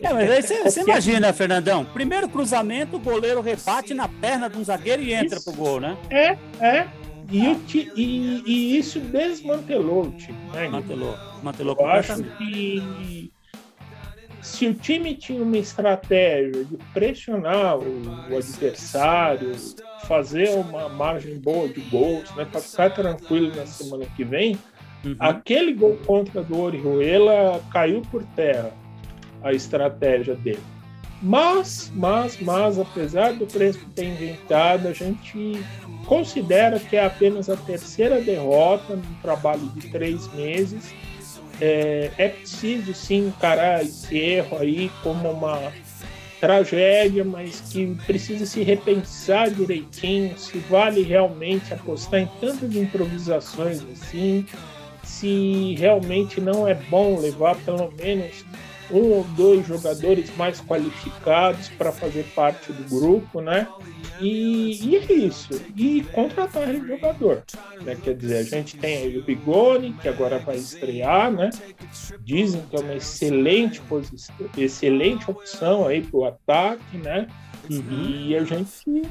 É, 0.00 0.12
mas 0.12 0.30
aí 0.30 0.42
você, 0.42 0.62
você 0.62 0.80
imagina, 0.80 1.32
Fernandão. 1.32 1.84
Primeiro 1.84 2.28
cruzamento, 2.28 2.96
o 2.96 3.00
goleiro 3.00 3.40
rebate 3.40 3.94
na 3.94 4.08
perna 4.08 4.48
de 4.48 4.58
um 4.58 4.64
zagueiro 4.64 5.02
e 5.02 5.12
entra 5.12 5.36
isso. 5.36 5.44
pro 5.44 5.54
gol, 5.54 5.80
né? 5.80 5.96
É, 6.10 6.36
é. 6.60 6.88
E, 7.30 7.46
ah. 7.46 7.56
e, 7.74 8.42
e, 8.44 8.78
isso 8.78 8.98
desmantelou 8.98 10.04
o 10.04 10.10
time, 10.12 10.38
né? 10.52 10.62
Desmantelou, 10.62 11.16
desmantelou 11.34 11.76
Eu 11.78 11.86
acho 11.86 12.22
que 12.22 13.30
se 14.42 14.66
o 14.66 14.74
time 14.74 15.14
tinha 15.14 15.42
uma 15.42 15.58
estratégia 15.58 16.64
de 16.64 16.76
pressionar 16.92 17.78
o, 17.78 18.32
o 18.32 18.36
adversário, 18.36 19.52
fazer 20.04 20.50
uma 20.50 20.88
margem 20.88 21.38
boa 21.38 21.68
de 21.68 21.80
gols, 21.82 22.34
né, 22.34 22.44
para 22.50 22.60
ficar 22.60 22.90
tranquilo 22.90 23.54
na 23.54 23.66
semana 23.66 24.06
que 24.16 24.24
vem, 24.24 24.58
uhum. 25.04 25.14
aquele 25.18 25.74
gol 25.74 25.96
contra 26.06 26.42
do 26.42 26.58
Orihuela 26.58 27.62
caiu 27.70 28.02
por 28.10 28.24
terra 28.34 28.72
a 29.42 29.52
estratégia 29.52 30.34
dele. 30.34 30.62
Mas, 31.22 31.92
mas, 31.94 32.40
mas, 32.40 32.78
apesar 32.78 33.34
do 33.34 33.46
Crespo 33.46 33.84
ter 33.94 34.06
inventado, 34.06 34.88
a 34.88 34.92
gente 34.92 35.62
considera 36.06 36.80
que 36.80 36.96
é 36.96 37.04
apenas 37.04 37.50
a 37.50 37.56
terceira 37.56 38.20
derrota 38.20 38.96
num 38.96 39.14
trabalho 39.20 39.68
de 39.74 39.88
três 39.88 40.32
meses. 40.32 40.94
É, 41.60 42.10
é 42.16 42.28
preciso 42.28 42.94
sim 42.94 43.28
encarar 43.28 43.82
esse 43.82 44.16
erro 44.16 44.56
aí 44.58 44.90
como 45.02 45.30
uma 45.30 45.70
tragédia, 46.40 47.22
mas 47.22 47.60
que 47.70 47.94
precisa 48.06 48.46
se 48.46 48.62
repensar 48.62 49.50
direitinho 49.50 50.38
se 50.38 50.58
vale 50.58 51.02
realmente 51.02 51.74
apostar 51.74 52.20
em 52.20 52.30
tantas 52.40 52.74
improvisações 52.74 53.82
assim, 53.92 54.46
se 55.04 55.74
realmente 55.78 56.40
não 56.40 56.66
é 56.66 56.74
bom 56.74 57.20
levar 57.20 57.56
pelo 57.56 57.92
menos 57.92 58.42
um 58.92 59.12
ou 59.12 59.24
dois 59.36 59.66
jogadores 59.66 60.34
mais 60.36 60.60
qualificados 60.60 61.68
para 61.70 61.92
fazer 61.92 62.24
parte 62.34 62.72
do 62.72 62.82
grupo, 62.88 63.40
né? 63.40 63.66
E, 64.20 64.78
e 64.84 64.96
é 64.96 65.12
isso. 65.12 65.60
E 65.76 66.02
contratar 66.12 66.70
jogador. 66.74 67.42
Né? 67.82 67.96
Quer 68.02 68.14
dizer, 68.14 68.36
a 68.36 68.42
gente 68.42 68.76
tem 68.76 68.98
aí 68.98 69.18
o 69.18 69.22
Bigoni, 69.22 69.94
que 69.94 70.08
agora 70.08 70.38
vai 70.38 70.56
estrear, 70.56 71.30
né? 71.32 71.50
Dizem 72.20 72.62
que 72.68 72.76
é 72.76 72.80
uma 72.80 72.94
excelente 72.94 73.80
posição, 73.82 74.34
excelente 74.56 75.30
opção 75.30 75.86
aí 75.86 76.02
para 76.02 76.18
o 76.18 76.24
ataque, 76.24 76.98
né? 76.98 77.26
Uhum. 77.70 78.26
E 78.26 78.36
a 78.36 78.44
gente 78.44 79.02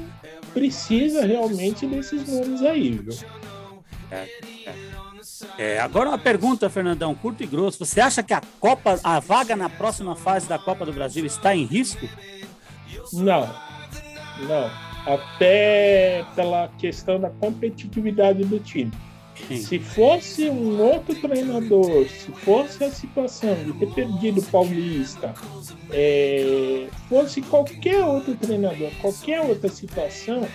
precisa 0.54 1.26
realmente 1.26 1.86
desses 1.88 2.28
nomes 2.28 2.62
aí, 2.62 2.92
viu? 2.92 3.16
É, 4.12 4.28
é. 5.58 5.80
Agora 5.80 6.10
uma 6.10 6.18
pergunta, 6.18 6.70
Fernandão, 6.70 7.14
curto 7.16 7.44
e 7.44 7.48
grosso. 7.48 7.84
Você 7.86 8.00
acha 8.00 8.24
que 8.24 8.34
a 8.34 8.42
Copa, 8.60 9.00
a 9.04 9.20
vaga 9.20 9.56
na 9.56 9.70
próxima 9.70 10.16
fase 10.16 10.48
da 10.48 10.58
Copa 10.58 10.86
do 10.86 10.94
Brasil 10.94 11.26
está 11.26 11.56
em 11.56 11.66
risco? 11.66 12.08
Não, 13.14 13.50
não. 14.48 14.70
Até 15.06 16.26
pela 16.36 16.68
questão 16.78 17.20
da 17.20 17.30
competitividade 17.30 18.44
do 18.44 18.60
time. 18.60 18.92
Sim. 19.48 19.58
Se 19.58 19.80
fosse 19.80 20.50
um 20.50 20.80
outro 20.82 21.16
treinador, 21.16 22.06
se 22.08 22.32
fosse 22.32 22.84
a 22.84 22.92
situação 22.92 23.56
de 23.56 23.74
ter 23.74 23.94
perdido 23.94 24.42
o 24.42 24.44
Paulista, 24.44 25.34
é, 25.92 26.88
fosse 27.08 27.42
qualquer 27.42 28.04
outro 28.04 28.36
treinador, 28.36 28.92
qualquer 29.02 29.42
outra 29.42 29.70
situação, 29.70 30.46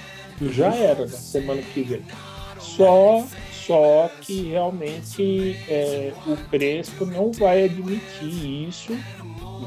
já 0.43 0.75
era 0.75 1.07
na 1.07 1.09
semana 1.09 1.63
que 1.63 1.83
vem. 1.83 2.03
Só 2.59 3.25
só 3.67 4.11
que 4.21 4.51
realmente 4.51 5.57
é, 5.69 6.13
o 6.27 6.37
Crespo 6.49 7.07
não 7.07 7.33
vai 7.33 7.65
admitir 7.65 8.69
isso, 8.69 8.97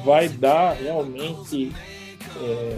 vai 0.03 0.29
dar 0.29 0.73
realmente 0.73 1.71
é, 2.41 2.77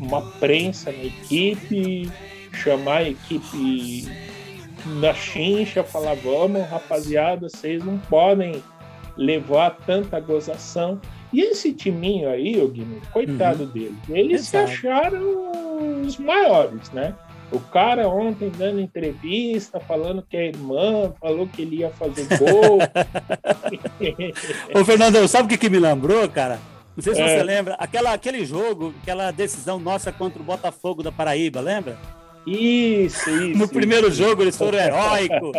uma 0.00 0.22
prensa 0.32 0.92
na 0.92 1.04
equipe, 1.04 2.10
chamar 2.52 2.98
a 2.98 3.08
equipe 3.08 4.08
na 5.00 5.12
chincha, 5.14 5.82
falar: 5.82 6.14
vamos, 6.14 6.66
rapaziada, 6.68 7.48
vocês 7.48 7.84
não 7.84 7.98
podem 7.98 8.62
levar 9.16 9.70
tanta 9.86 10.20
gozação. 10.20 11.00
E 11.32 11.40
esse 11.40 11.72
timinho 11.72 12.28
aí, 12.28 12.60
o 12.60 12.68
Guilherme, 12.68 13.02
coitado 13.12 13.64
uhum. 13.64 13.70
dele, 13.70 13.96
eles 14.08 14.48
Exato. 14.48 14.68
se 14.68 14.88
acharam 14.88 16.02
os 16.02 16.18
maiores, 16.18 16.90
né? 16.90 17.14
O 17.52 17.58
cara 17.58 18.08
ontem 18.08 18.50
dando 18.56 18.80
entrevista, 18.80 19.80
falando 19.80 20.22
que 20.22 20.36
é 20.36 20.48
irmã, 20.48 21.12
falou 21.20 21.48
que 21.48 21.62
ele 21.62 21.76
ia 21.76 21.90
fazer 21.90 22.26
gol. 22.38 22.78
Ô, 24.74 24.84
Fernando, 24.84 25.26
sabe 25.26 25.46
o 25.46 25.48
que, 25.48 25.58
que 25.58 25.68
me 25.68 25.80
lembrou, 25.80 26.28
cara? 26.28 26.60
Não 26.96 27.02
sei 27.02 27.14
se 27.14 27.20
é. 27.20 27.38
você 27.38 27.42
lembra. 27.42 27.74
Aquela, 27.74 28.12
aquele 28.12 28.44
jogo, 28.44 28.94
aquela 29.02 29.30
decisão 29.30 29.80
nossa 29.80 30.12
contra 30.12 30.40
o 30.40 30.44
Botafogo 30.44 31.02
da 31.02 31.10
Paraíba, 31.10 31.60
lembra? 31.60 31.98
Isso, 32.46 33.28
isso. 33.44 33.58
No 33.58 33.68
primeiro 33.68 34.08
isso. 34.08 34.16
jogo 34.16 34.42
eles 34.42 34.56
foram 34.56 34.78
heróicos. 34.78 35.52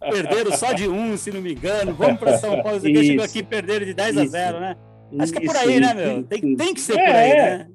perderam 0.00 0.56
só 0.56 0.72
de 0.72 0.88
um, 0.88 1.16
se 1.16 1.30
não 1.30 1.42
me 1.42 1.52
engano. 1.52 1.94
Vamos 1.94 2.18
para 2.18 2.38
São 2.38 2.62
Paulo. 2.62 2.80
Você 2.80 3.04
chegou 3.04 3.24
aqui 3.24 3.40
e 3.40 3.42
perderam 3.42 3.84
de 3.84 3.94
10 3.94 4.10
isso. 4.10 4.20
a 4.20 4.26
0, 4.26 4.60
né? 4.60 4.76
Acho 5.18 5.32
que 5.32 5.38
é 5.38 5.46
por 5.46 5.56
aí, 5.56 5.80
né, 5.80 5.94
meu? 5.94 6.22
Tem, 6.22 6.56
tem 6.56 6.74
que 6.74 6.80
ser 6.80 6.98
é, 6.98 7.06
por 7.06 7.14
aí, 7.14 7.30
né? 7.30 7.66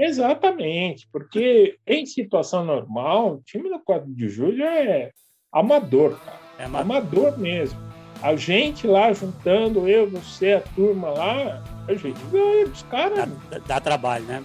Exatamente, 0.00 1.06
porque 1.12 1.76
em 1.86 2.06
situação 2.06 2.64
normal, 2.64 3.34
o 3.34 3.42
time 3.44 3.68
do 3.68 3.78
4 3.78 4.10
de 4.14 4.30
julho 4.30 4.64
é 4.64 5.10
amador, 5.52 6.18
cara. 6.24 6.40
É 6.58 6.64
amador. 6.64 6.96
amador 6.96 7.38
mesmo. 7.38 7.78
A 8.22 8.34
gente 8.34 8.86
lá 8.86 9.12
juntando, 9.12 9.86
eu, 9.86 10.08
você, 10.08 10.54
a 10.54 10.60
turma 10.60 11.10
lá, 11.10 11.62
a 11.86 11.94
gente 11.94 12.18
ganha 12.32 12.66
dos 12.66 12.82
caras. 12.84 13.28
Dá, 13.50 13.58
dá, 13.58 13.80
trabalho, 13.80 14.24
né? 14.24 14.42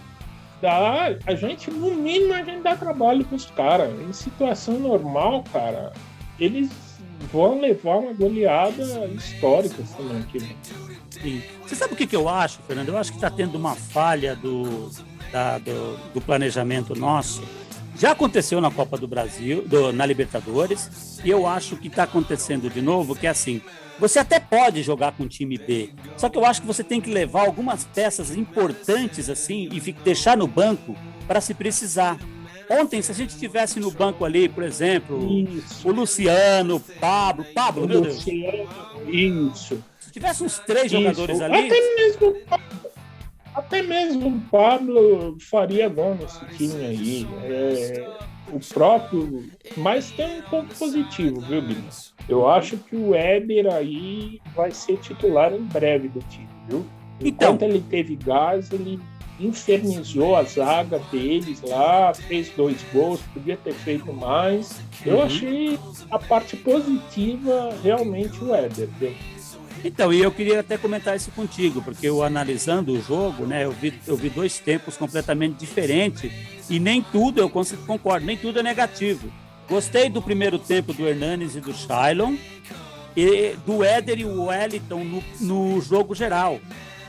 Dá, 0.61 1.15
a 1.25 1.35
gente, 1.35 1.71
no 1.71 1.95
mínimo, 1.95 2.33
a 2.33 2.43
gente 2.43 2.61
dá 2.61 2.75
trabalho 2.75 3.23
pros 3.23 3.45
caras. 3.45 3.97
Em 4.01 4.11
situação 4.11 4.77
normal, 4.77 5.45
cara, 5.53 5.93
eles 6.37 6.69
vão 7.31 7.61
levar 7.61 7.99
uma 7.99 8.11
goleada 8.11 8.83
histórica 9.07 9.85
semana 9.85 10.25
que 10.29 10.37
vem. 10.37 10.57
Sim. 11.11 11.41
Você 11.65 11.75
sabe 11.75 11.93
o 11.93 11.97
que, 11.97 12.07
que 12.07 12.15
eu 12.15 12.27
acho, 12.27 12.61
Fernando? 12.63 12.89
Eu 12.89 12.97
acho 12.97 13.11
que 13.11 13.17
está 13.17 13.29
tendo 13.29 13.57
uma 13.57 13.73
falha 13.73 14.35
do, 14.35 14.89
da, 15.31 15.57
do, 15.57 15.97
do, 16.13 16.21
planejamento 16.21 16.95
nosso. 16.95 17.43
Já 17.97 18.11
aconteceu 18.11 18.59
na 18.59 18.69
Copa 18.69 18.97
do 18.97 19.07
Brasil, 19.07 19.63
do, 19.65 19.93
na 19.93 20.05
Libertadores, 20.05 21.19
e 21.23 21.29
eu 21.29 21.47
acho 21.47 21.77
que 21.77 21.87
está 21.87 22.03
acontecendo 22.03 22.69
de 22.69 22.81
novo, 22.81 23.15
que 23.15 23.25
é 23.25 23.29
assim, 23.29 23.61
você 23.97 24.19
até 24.19 24.39
pode 24.39 24.83
jogar 24.83 25.13
com 25.13 25.23
o 25.23 25.29
time 25.29 25.57
B, 25.57 25.91
só 26.17 26.27
que 26.27 26.37
eu 26.37 26.45
acho 26.45 26.61
que 26.61 26.67
você 26.67 26.83
tem 26.83 26.99
que 26.99 27.09
levar 27.09 27.45
algumas 27.45 27.85
peças 27.85 28.35
importantes 28.35 29.29
assim 29.29 29.69
e 29.71 29.79
deixar 30.03 30.35
no 30.35 30.47
banco 30.47 30.95
para 31.25 31.39
se 31.39 31.53
precisar. 31.53 32.17
Ontem, 32.69 33.01
se 33.01 33.11
a 33.11 33.15
gente 33.15 33.37
tivesse 33.37 33.79
no 33.79 33.91
banco 33.91 34.25
ali, 34.25 34.49
por 34.49 34.63
exemplo, 34.63 35.23
Isso. 35.47 35.87
o 35.87 35.91
Luciano, 35.91 36.77
o 36.77 36.79
Pablo, 36.79 37.45
Pablo, 37.53 37.85
o 37.85 37.87
meu 37.87 38.03
Luciano, 38.03 38.67
Deus. 39.05 39.53
Isso. 39.53 39.83
Se 39.99 40.11
tivesse 40.11 40.43
uns 40.43 40.59
três 40.59 40.85
Isso. 40.85 40.95
jogadores 40.95 41.41
ali. 41.41 41.67
Até 41.67 41.95
mesmo, 41.95 42.35
até 43.55 43.81
mesmo 43.81 44.27
o 44.27 44.41
Pablo 44.51 45.37
faria 45.39 45.87
gol 45.87 46.15
nesse 46.15 46.45
time 46.57 46.85
aí. 46.85 47.27
É, 47.43 48.07
o 48.51 48.59
próprio. 48.59 49.49
Mas 49.77 50.11
tem 50.11 50.39
um 50.39 50.41
ponto 50.43 50.75
positivo, 50.75 51.39
viu, 51.41 51.61
Guilherme? 51.61 51.89
Eu 52.27 52.49
acho 52.49 52.77
que 52.77 52.95
o 52.95 53.15
Éder 53.15 53.73
aí 53.73 54.41
vai 54.55 54.71
ser 54.71 54.97
titular 54.97 55.53
em 55.53 55.63
breve 55.63 56.09
do 56.09 56.19
time, 56.29 56.47
viu? 56.67 56.85
Então, 57.21 57.53
Enquanto 57.53 57.61
ele 57.63 57.83
teve 57.89 58.15
gás, 58.15 58.71
ele 58.71 58.99
infernizou 59.39 60.35
a 60.35 60.43
zaga 60.43 60.99
deles 61.11 61.61
lá, 61.61 62.13
fez 62.13 62.49
dois 62.55 62.77
gols, 62.93 63.21
podia 63.33 63.57
ter 63.57 63.73
feito 63.73 64.11
mais. 64.13 64.81
Eu 65.05 65.17
uhum. 65.17 65.23
achei 65.23 65.79
a 66.09 66.19
parte 66.19 66.55
positiva 66.57 67.73
realmente 67.83 68.43
o 68.43 68.53
Éder. 68.53 68.89
Então, 69.85 70.11
e 70.11 70.19
eu 70.19 70.31
queria 70.31 70.61
até 70.61 70.79
comentar 70.79 71.15
isso 71.15 71.29
contigo, 71.29 71.79
porque 71.79 72.09
eu 72.09 72.23
analisando 72.23 72.91
o 72.91 72.99
jogo, 72.99 73.45
né, 73.45 73.65
eu 73.65 73.71
vi, 73.71 73.93
eu 74.07 74.17
vi 74.17 74.31
dois 74.31 74.57
tempos 74.57 74.97
completamente 74.97 75.57
diferentes 75.57 76.31
e 76.67 76.79
nem 76.79 77.03
tudo 77.03 77.39
eu 77.39 77.47
concordo, 77.85 78.25
nem 78.25 78.35
tudo 78.35 78.59
é 78.59 78.63
negativo. 78.63 79.31
Gostei 79.69 80.09
do 80.09 80.23
primeiro 80.23 80.57
tempo 80.57 80.91
do 80.91 81.07
Hernanes 81.07 81.55
e 81.55 81.61
do 81.61 81.71
Shailon, 81.71 82.35
e 83.15 83.55
do 83.63 83.83
Éder 83.83 84.19
e 84.19 84.25
o 84.25 84.45
Wellington 84.45 85.03
no, 85.03 85.23
no 85.39 85.81
jogo 85.81 86.15
geral, 86.15 86.59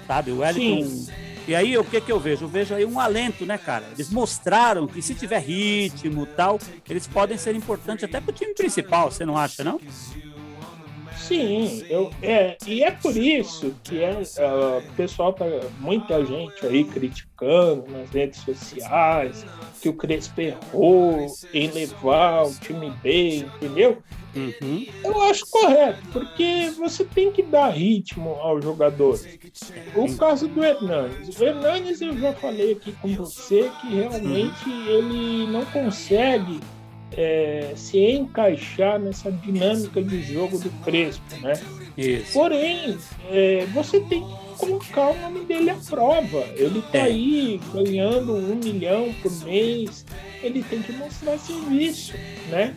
sabe? 0.06 0.30
O 0.30 0.40
Wellington. 0.40 0.86
Sim. 0.86 1.12
E 1.48 1.54
aí, 1.54 1.78
o 1.78 1.84
que 1.84 2.00
que 2.00 2.12
eu 2.12 2.20
vejo? 2.20 2.44
Eu 2.44 2.48
vejo 2.48 2.74
aí 2.74 2.84
um 2.84 3.00
alento, 3.00 3.46
né, 3.46 3.56
cara? 3.56 3.84
Eles 3.94 4.10
mostraram 4.10 4.86
que 4.86 5.00
se 5.00 5.14
tiver 5.14 5.38
ritmo 5.38 6.26
tal, 6.26 6.58
eles 6.90 7.06
podem 7.06 7.38
ser 7.38 7.54
importantes 7.54 8.04
até 8.04 8.20
pro 8.20 8.32
time 8.32 8.52
principal, 8.52 9.10
você 9.10 9.24
não 9.24 9.38
acha, 9.38 9.64
não? 9.64 9.80
Sim, 11.26 11.84
eu, 11.88 12.10
é, 12.22 12.56
e 12.66 12.84
é 12.84 12.90
por 12.92 13.16
isso 13.16 13.74
que 13.82 14.00
é, 14.00 14.12
uh, 14.12 14.78
o 14.78 14.92
pessoal 14.94 15.32
tá 15.32 15.44
muita 15.80 16.24
gente 16.24 16.64
aí 16.64 16.84
criticando 16.84 17.84
nas 17.90 18.08
redes 18.10 18.40
sociais 18.40 19.44
que 19.82 19.88
o 19.88 19.94
Crespo 19.94 20.40
errou 20.40 21.26
em 21.52 21.68
levar 21.72 22.46
o 22.46 22.54
time 22.54 22.90
bem, 23.02 23.40
entendeu? 23.56 23.98
Uhum. 24.36 24.86
Eu 25.02 25.22
acho 25.22 25.46
correto, 25.50 25.98
porque 26.12 26.70
você 26.76 27.04
tem 27.04 27.32
que 27.32 27.42
dar 27.42 27.70
ritmo 27.70 28.30
ao 28.34 28.60
jogador. 28.60 29.18
O 29.96 30.14
caso 30.16 30.46
do 30.46 30.62
Hernanes. 30.62 31.40
O 31.40 31.44
Hernanes 31.44 32.00
eu 32.02 32.16
já 32.18 32.34
falei 32.34 32.72
aqui 32.72 32.92
com 32.92 33.08
você 33.16 33.70
que 33.80 33.94
realmente 33.94 34.68
uhum. 34.68 34.86
ele 34.86 35.46
não 35.50 35.64
consegue 35.66 36.60
é, 37.12 37.72
se 37.76 37.98
encaixar 37.98 38.98
nessa 38.98 39.30
dinâmica 39.30 40.02
de 40.02 40.22
jogo 40.22 40.58
do 40.58 40.70
Crespo, 40.84 41.36
né? 41.40 41.54
Isso. 41.96 42.32
Porém, 42.32 42.98
é, 43.30 43.66
você 43.72 44.00
tem 44.00 44.22
que 44.22 44.58
colocar 44.58 45.08
o 45.10 45.20
nome 45.20 45.40
dele 45.46 45.70
à 45.70 45.76
prova. 45.76 46.44
Ele 46.56 46.80
está 46.80 46.98
é. 46.98 47.02
aí 47.02 47.60
ganhando 47.72 48.34
um 48.34 48.56
milhão 48.56 49.14
por 49.22 49.32
mês. 49.44 50.04
Ele 50.42 50.62
tem 50.62 50.82
que 50.82 50.92
mostrar 50.92 51.38
serviço, 51.38 52.14
né? 52.50 52.74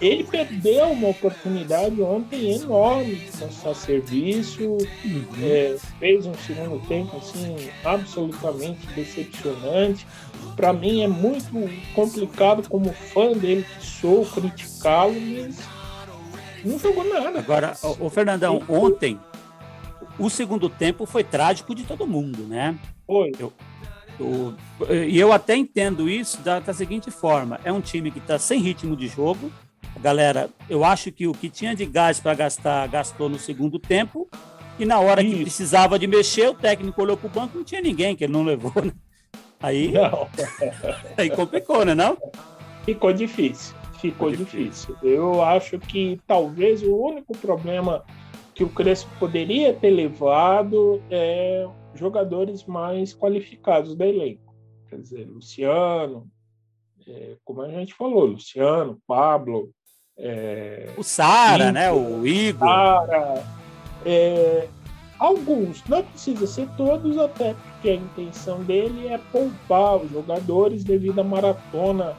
Ele 0.00 0.22
perdeu 0.22 0.90
uma 0.90 1.08
oportunidade 1.08 2.00
ontem 2.00 2.54
enorme 2.54 3.16
de 3.16 3.44
mostrar 3.44 3.74
serviço, 3.74 4.62
uhum. 4.64 5.26
é, 5.42 5.76
fez 5.98 6.24
um 6.24 6.34
segundo 6.34 6.80
tempo 6.86 7.16
assim 7.16 7.56
absolutamente 7.84 8.86
decepcionante. 8.94 10.06
Para 10.54 10.72
mim 10.72 11.02
é 11.02 11.08
muito 11.08 11.50
complicado 11.94 12.68
como 12.68 12.92
fã 12.92 13.32
dele 13.32 13.64
que 13.64 13.86
sou 13.86 14.24
criticá-lo, 14.24 15.14
mas 15.14 15.58
não 16.64 16.78
jogou 16.78 17.04
nada. 17.04 17.38
Agora, 17.38 17.74
o 17.98 18.08
Fernandão, 18.08 18.62
ontem 18.68 19.18
o 20.18 20.30
segundo 20.30 20.68
tempo 20.68 21.06
foi 21.06 21.24
trágico 21.24 21.74
de 21.74 21.84
todo 21.84 22.06
mundo, 22.06 22.44
né? 22.44 22.78
Foi. 23.06 23.32
Eu, 23.38 23.52
eu, 24.18 24.54
e 25.08 25.18
eu 25.18 25.32
até 25.32 25.56
entendo 25.56 26.08
isso 26.08 26.40
da, 26.42 26.60
da 26.60 26.72
seguinte 26.72 27.10
forma: 27.10 27.60
é 27.64 27.72
um 27.72 27.80
time 27.80 28.10
que 28.10 28.18
está 28.18 28.38
sem 28.38 28.60
ritmo 28.60 28.96
de 28.96 29.08
jogo 29.08 29.50
Galera, 30.02 30.48
eu 30.70 30.84
acho 30.84 31.10
que 31.10 31.26
o 31.26 31.32
que 31.32 31.50
tinha 31.50 31.74
de 31.74 31.84
gás 31.84 32.20
para 32.20 32.34
gastar, 32.34 32.86
gastou 32.88 33.28
no 33.28 33.38
segundo 33.38 33.78
tempo. 33.78 34.28
E 34.78 34.84
na 34.84 35.00
hora 35.00 35.22
Isso. 35.22 35.34
que 35.34 35.42
precisava 35.42 35.98
de 35.98 36.06
mexer, 36.06 36.48
o 36.48 36.54
técnico 36.54 37.02
olhou 37.02 37.16
para 37.16 37.26
o 37.26 37.30
banco 37.30 37.58
não 37.58 37.64
tinha 37.64 37.80
ninguém, 37.80 38.14
que 38.14 38.24
ele 38.24 38.32
não 38.32 38.44
levou. 38.44 38.72
Né? 38.82 38.92
Aí, 39.60 39.90
não. 39.90 40.28
aí 41.18 41.28
complicou, 41.30 41.84
né? 41.84 41.94
Não? 41.94 42.16
Ficou 42.84 43.12
difícil. 43.12 43.76
Ficou 44.00 44.30
difícil. 44.30 44.94
difícil. 44.94 44.96
Eu 45.02 45.42
acho 45.42 45.78
que 45.80 46.20
talvez 46.26 46.82
o 46.84 46.94
único 46.94 47.36
problema 47.36 48.04
que 48.54 48.62
o 48.62 48.68
Crespo 48.68 49.10
poderia 49.18 49.74
ter 49.74 49.90
levado 49.90 51.02
é 51.10 51.66
jogadores 51.94 52.64
mais 52.64 53.12
qualificados 53.12 53.96
da 53.96 54.06
elenco. 54.06 54.54
Quer 54.88 55.00
dizer, 55.00 55.28
Luciano, 55.28 56.30
é, 57.06 57.36
como 57.44 57.62
a 57.62 57.68
gente 57.68 57.94
falou, 57.94 58.24
Luciano, 58.24 59.00
Pablo, 59.06 59.70
é, 60.18 60.88
o 60.96 61.02
Sara, 61.02 61.70
né? 61.70 61.90
O 61.92 62.26
Igor. 62.26 62.68
Sara. 62.68 63.44
É, 64.04 64.68
alguns, 65.18 65.82
não 65.88 66.02
precisa 66.02 66.46
ser 66.46 66.68
todos, 66.76 67.16
até 67.18 67.54
porque 67.54 67.90
a 67.90 67.94
intenção 67.94 68.62
dele 68.64 69.08
é 69.08 69.18
poupar 69.30 69.96
os 69.96 70.10
jogadores 70.10 70.82
devido 70.82 71.20
à 71.20 71.24
maratona 71.24 72.16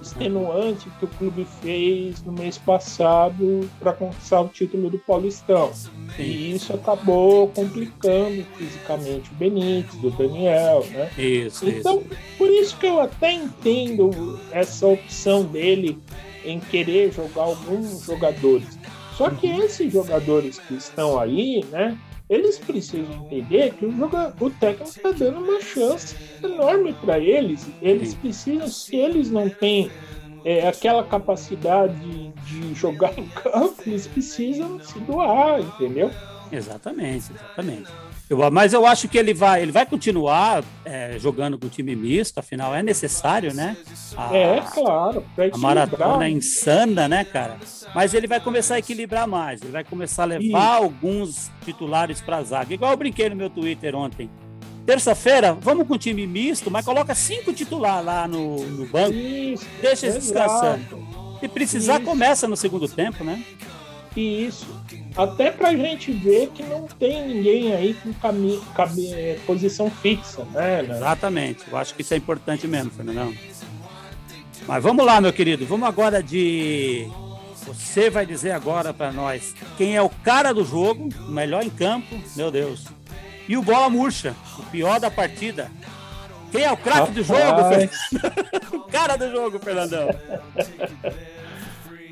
extenuante 0.00 0.88
que 0.98 1.04
o 1.06 1.08
clube 1.08 1.46
fez 1.62 2.22
no 2.22 2.32
mês 2.32 2.58
passado 2.58 3.68
para 3.80 3.92
conquistar 3.92 4.42
o 4.42 4.48
título 4.48 4.90
do 4.90 4.98
Paulistão. 4.98 5.72
E 6.18 6.54
isso 6.54 6.74
acabou 6.74 7.48
complicando 7.48 8.44
fisicamente 8.56 9.30
o 9.30 9.34
Benítez, 9.34 9.94
do 9.96 10.10
Daniel, 10.10 10.84
né? 10.90 11.10
Isso, 11.16 11.66
então, 11.66 12.00
isso. 12.00 12.20
por 12.36 12.50
isso 12.50 12.76
que 12.76 12.86
eu 12.86 13.00
até 13.00 13.32
entendo 13.32 14.38
essa 14.52 14.86
opção 14.86 15.42
dele 15.42 15.98
em 16.44 16.60
querer 16.60 17.12
jogar 17.12 17.42
alguns 17.42 18.04
jogadores. 18.04 18.78
Só 19.16 19.30
que 19.30 19.46
esses 19.46 19.92
jogadores 19.92 20.58
que 20.58 20.74
estão 20.74 21.18
aí, 21.18 21.64
né, 21.70 21.96
eles 22.28 22.58
precisam 22.58 23.26
entender 23.26 23.74
que 23.74 23.86
o, 23.86 23.96
jogador, 23.96 24.34
o 24.40 24.50
técnico 24.50 24.90
está 24.90 25.10
dando 25.10 25.38
uma 25.38 25.60
chance 25.60 26.16
enorme 26.42 26.92
para 26.94 27.18
eles. 27.18 27.66
Eles 27.80 28.14
precisam, 28.14 28.66
se 28.66 28.96
eles 28.96 29.30
não 29.30 29.48
têm 29.48 29.90
é, 30.44 30.66
aquela 30.66 31.04
capacidade 31.04 32.32
de 32.46 32.74
jogar 32.74 33.18
em 33.18 33.26
campo, 33.28 33.82
eles 33.86 34.06
precisam 34.06 34.80
se 34.80 34.98
doar, 35.00 35.60
entendeu? 35.60 36.10
Exatamente, 36.50 37.32
exatamente. 37.32 37.90
Eu, 38.28 38.38
mas 38.50 38.72
eu 38.72 38.86
acho 38.86 39.08
que 39.08 39.18
ele 39.18 39.34
vai, 39.34 39.62
ele 39.62 39.72
vai 39.72 39.84
continuar 39.84 40.64
é, 40.84 41.18
jogando 41.18 41.58
com 41.58 41.66
o 41.66 41.70
time 41.70 41.94
misto, 41.94 42.38
afinal 42.38 42.74
é 42.74 42.82
necessário, 42.82 43.52
né? 43.52 43.76
A, 44.16 44.36
é, 44.36 44.60
claro. 44.60 45.24
A 45.52 45.58
maratona 45.58 46.26
é 46.26 46.30
insana, 46.30 47.08
né, 47.08 47.24
cara? 47.24 47.58
Mas 47.94 48.14
ele 48.14 48.26
vai 48.26 48.40
começar 48.40 48.76
a 48.76 48.78
equilibrar 48.78 49.26
mais, 49.26 49.60
ele 49.62 49.72
vai 49.72 49.84
começar 49.84 50.22
a 50.22 50.26
levar 50.26 50.42
Isso. 50.42 50.56
alguns 50.56 51.50
titulares 51.64 52.20
para 52.20 52.42
zaga. 52.42 52.72
Igual 52.72 52.92
eu 52.92 52.96
brinquei 52.96 53.28
no 53.28 53.36
meu 53.36 53.50
Twitter 53.50 53.94
ontem. 53.94 54.30
Terça-feira, 54.86 55.54
vamos 55.54 55.86
com 55.88 55.94
o 55.94 55.98
time 55.98 56.26
misto, 56.26 56.70
mas 56.70 56.84
coloca 56.84 57.14
cinco 57.14 57.52
titulares 57.52 58.04
lá 58.04 58.28
no, 58.28 58.58
no 58.66 58.86
banco. 58.86 59.14
Isso, 59.14 59.66
deixa 59.80 60.06
eles 60.06 60.24
descansando. 60.24 61.04
Se 61.40 61.48
precisar, 61.48 61.96
Isso. 61.96 62.04
começa 62.04 62.46
no 62.46 62.56
segundo 62.56 62.86
tempo, 62.86 63.24
né? 63.24 63.42
Isso. 64.16 64.66
Até 65.16 65.50
pra 65.50 65.74
gente 65.74 66.12
ver 66.12 66.48
que 66.48 66.62
não 66.62 66.86
tem 66.86 67.26
ninguém 67.26 67.72
aí 67.72 67.94
com 67.94 68.12
cami 68.14 68.60
cami 68.74 69.12
é, 69.12 69.38
posição 69.46 69.90
fixa, 69.90 70.44
né, 70.52 70.82
né? 70.82 70.96
Exatamente. 70.96 71.64
Eu 71.70 71.76
acho 71.76 71.94
que 71.94 72.02
isso 72.02 72.14
é 72.14 72.16
importante 72.16 72.66
mesmo, 72.66 72.90
Fernandão. 72.90 73.34
Mas 74.66 74.82
vamos 74.82 75.04
lá, 75.04 75.20
meu 75.20 75.32
querido. 75.32 75.66
Vamos 75.66 75.88
agora 75.88 76.22
de. 76.22 77.08
Você 77.66 78.10
vai 78.10 78.26
dizer 78.26 78.50
agora 78.52 78.92
para 78.92 79.10
nós 79.10 79.54
quem 79.76 79.96
é 79.96 80.02
o 80.02 80.08
cara 80.08 80.52
do 80.52 80.64
jogo, 80.64 81.08
o 81.26 81.30
melhor 81.30 81.64
em 81.64 81.70
campo, 81.70 82.14
meu 82.36 82.50
Deus. 82.50 82.84
E 83.48 83.56
o 83.56 83.62
bola 83.62 83.88
murcha, 83.88 84.34
o 84.58 84.62
pior 84.64 85.00
da 85.00 85.10
partida. 85.10 85.70
Quem 86.52 86.62
é 86.62 86.70
o 86.70 86.76
craque 86.76 87.10
do 87.12 87.24
jogo, 87.24 87.40
o 88.72 88.80
cara 88.80 89.16
do 89.16 89.30
jogo, 89.30 89.58
Fernandão. 89.58 90.08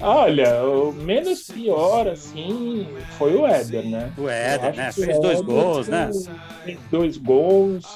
Olha, 0.03 0.65
o 0.65 0.93
menos 0.93 1.45
pior, 1.45 2.09
assim, 2.09 2.87
foi 3.17 3.37
o 3.37 3.47
Éder, 3.47 3.89
né? 3.89 4.13
O 4.19 4.29
Éder, 4.29 4.75
né? 4.75 4.91
Fez 4.93 5.21
dois 5.21 5.41
gols, 5.41 5.89
né? 5.89 6.11
Fez 6.65 6.79
dois 6.91 7.17
gols, 7.17 7.87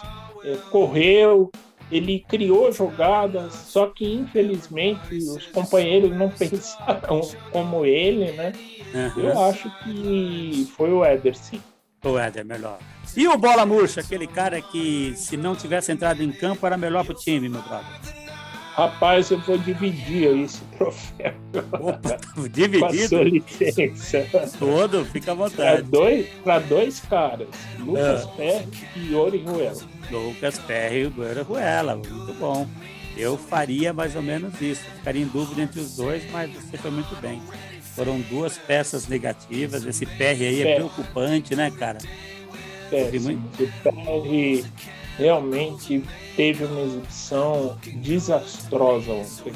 é, 0.44 0.56
correu, 0.70 1.50
ele 1.90 2.24
criou 2.28 2.70
jogadas, 2.72 3.52
só 3.52 3.86
que 3.86 4.14
infelizmente 4.14 5.16
os 5.16 5.46
companheiros 5.46 6.16
não 6.16 6.28
pensaram 6.38 7.20
como 7.50 7.84
ele, 7.84 8.32
né? 8.32 8.52
Uhum. 8.94 9.22
Eu 9.22 9.40
acho 9.40 9.70
que 9.82 10.70
foi 10.76 10.92
o 10.92 11.04
Éder, 11.04 11.36
sim. 11.36 11.60
O 12.04 12.18
Éder, 12.18 12.44
melhor. 12.44 12.78
E 13.16 13.26
o 13.26 13.36
Bola 13.36 13.66
Murcha, 13.66 14.00
aquele 14.00 14.26
cara 14.26 14.60
que, 14.60 15.14
se 15.16 15.36
não 15.36 15.56
tivesse 15.56 15.90
entrado 15.90 16.22
em 16.22 16.30
campo, 16.30 16.66
era 16.66 16.76
melhor 16.76 17.04
pro 17.04 17.14
time, 17.14 17.48
meu 17.48 17.62
brother. 17.62 18.15
Rapaz, 18.76 19.30
eu 19.30 19.38
vou 19.38 19.56
dividir 19.56 20.28
aí 20.28 20.42
esse 20.42 20.60
troféu. 20.76 21.32
Opa, 21.80 22.18
dividido? 22.50 23.08
Com 23.08 23.16
a 23.16 23.24
licença. 23.24 24.58
Todo, 24.58 25.02
fica 25.06 25.32
à 25.32 25.34
vontade. 25.34 25.82
Para 25.82 26.58
dois, 26.60 26.68
dois 26.68 27.00
caras, 27.00 27.48
Lucas 27.78 28.24
ah. 28.24 28.32
Perry 28.36 28.68
e 28.94 29.14
Ori 29.14 29.38
Ruela. 29.38 29.82
Lucas 30.10 30.58
Perry 30.58 31.10
e 31.16 31.20
Ori 31.20 31.40
Ruela, 31.40 31.96
muito 31.96 32.34
bom. 32.34 32.68
Eu 33.16 33.38
faria 33.38 33.94
mais 33.94 34.14
ou 34.14 34.20
menos 34.20 34.60
isso. 34.60 34.82
Ficaria 34.98 35.22
em 35.22 35.28
dúvida 35.28 35.62
entre 35.62 35.80
os 35.80 35.96
dois, 35.96 36.30
mas 36.30 36.52
você 36.52 36.76
foi 36.76 36.90
muito 36.90 37.16
bem. 37.16 37.40
Foram 37.94 38.20
duas 38.20 38.58
peças 38.58 39.08
negativas. 39.08 39.86
Esse 39.86 40.04
PR 40.04 40.22
aí 40.22 40.60
é 40.60 40.74
preocupante, 40.74 41.56
né, 41.56 41.70
cara? 41.70 41.96
É, 42.92 43.18
muito... 43.18 43.40
O 43.62 43.68
PR 43.82 44.68
realmente 45.16 46.04
teve 46.36 46.64
uma 46.64 46.80
exibição 46.82 47.78
desastrosa 47.96 49.12
ontem. 49.12 49.52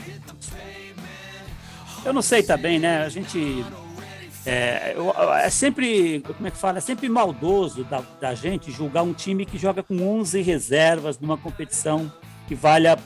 Eu 2.05 2.13
não 2.13 2.23
sei 2.23 2.43
também, 2.43 2.79
né? 2.79 3.03
A 3.03 3.09
gente 3.11 3.65
é, 4.47 4.97
é, 5.45 5.51
sempre, 5.51 6.21
como 6.21 6.47
é 6.47 6.51
que 6.51 6.57
fala? 6.57 6.79
É 6.79 6.81
sempre 6.81 7.09
maldoso 7.09 7.85
da, 7.85 8.03
da, 8.21 8.35
gente 8.35 8.73
julgar 8.73 9.03
um 9.03 9.13
time 9.13 9.45
que 9.45 9.59
joga 9.59 9.83
com 9.83 10.01
11 10.01 10.41
reservas 10.41 11.19
numa 11.19 11.37
competição 11.37 12.11
que 12.49 12.55
valha 12.55 12.99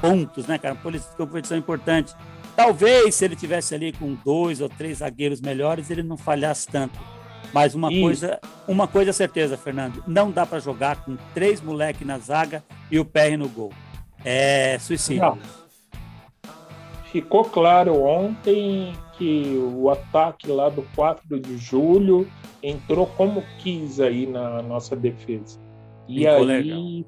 pontos, 0.00 0.46
né, 0.46 0.58
cara? 0.58 0.74
Uma 0.82 1.00
competição 1.16 1.58
importante. 1.58 2.14
Talvez 2.54 3.16
se 3.16 3.24
ele 3.24 3.34
tivesse 3.34 3.74
ali 3.74 3.92
com 3.92 4.14
dois 4.24 4.60
ou 4.60 4.68
três 4.68 4.98
zagueiros 4.98 5.40
melhores, 5.40 5.90
ele 5.90 6.02
não 6.02 6.16
falhasse 6.16 6.68
tanto. 6.68 6.98
Mas 7.52 7.74
uma 7.74 7.90
Isso. 7.92 8.00
coisa, 8.02 8.40
uma 8.68 8.88
coisa 8.88 9.10
é 9.10 9.12
certeza, 9.12 9.56
Fernando, 9.56 10.02
não 10.06 10.30
dá 10.30 10.44
para 10.44 10.58
jogar 10.58 11.04
com 11.04 11.16
três 11.32 11.60
moleques 11.60 12.06
na 12.06 12.18
zaga 12.18 12.62
e 12.90 12.98
o 12.98 13.04
PR 13.04 13.36
no 13.38 13.48
gol. 13.48 13.72
É 14.24 14.78
suicídio. 14.78 15.22
Não. 15.22 15.38
Ficou 17.12 17.44
claro 17.44 18.02
ontem 18.02 18.92
que 19.16 19.56
o 19.56 19.88
ataque 19.88 20.48
lá 20.48 20.68
do 20.68 20.82
4 20.94 21.40
de 21.40 21.56
julho 21.56 22.28
entrou 22.62 23.06
como 23.06 23.42
quis 23.58 24.00
aí 24.00 24.26
na 24.26 24.60
nossa 24.62 24.94
defesa. 24.94 25.58
E 26.08 26.18
Ficou 26.20 26.32
aí 26.32 26.44
legal. 26.44 27.04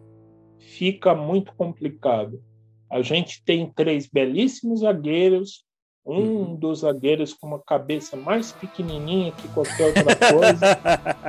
fica 0.59 1.14
muito 1.14 1.53
complicado. 1.55 2.42
A 2.90 3.03
gente 3.03 3.42
tem 3.44 3.70
três 3.70 4.07
belíssimos 4.07 4.81
zagueiros, 4.81 5.64
um 6.09 6.21
uhum. 6.21 6.55
dos 6.55 6.81
zagueiros 6.81 7.35
com 7.35 7.47
uma 7.47 7.59
cabeça 7.59 8.16
mais 8.16 8.51
pequenininha 8.51 9.31
que 9.33 9.47
qualquer 9.49 9.88
outra 9.88 10.16
coisa, 10.16 10.79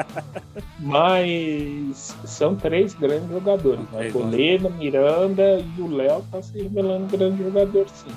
mas 0.80 2.16
são 2.24 2.56
três 2.56 2.94
grandes 2.94 3.30
jogadores. 3.30 3.84
Né? 3.92 4.10
Golena, 4.10 4.70
Miranda 4.70 5.60
e 5.78 5.82
o 5.82 5.88
Léo 5.88 6.20
está 6.20 6.42
se 6.42 6.62
revelando 6.62 7.06
grande 7.08 7.44
jogador, 7.44 7.86
sim. 7.90 8.12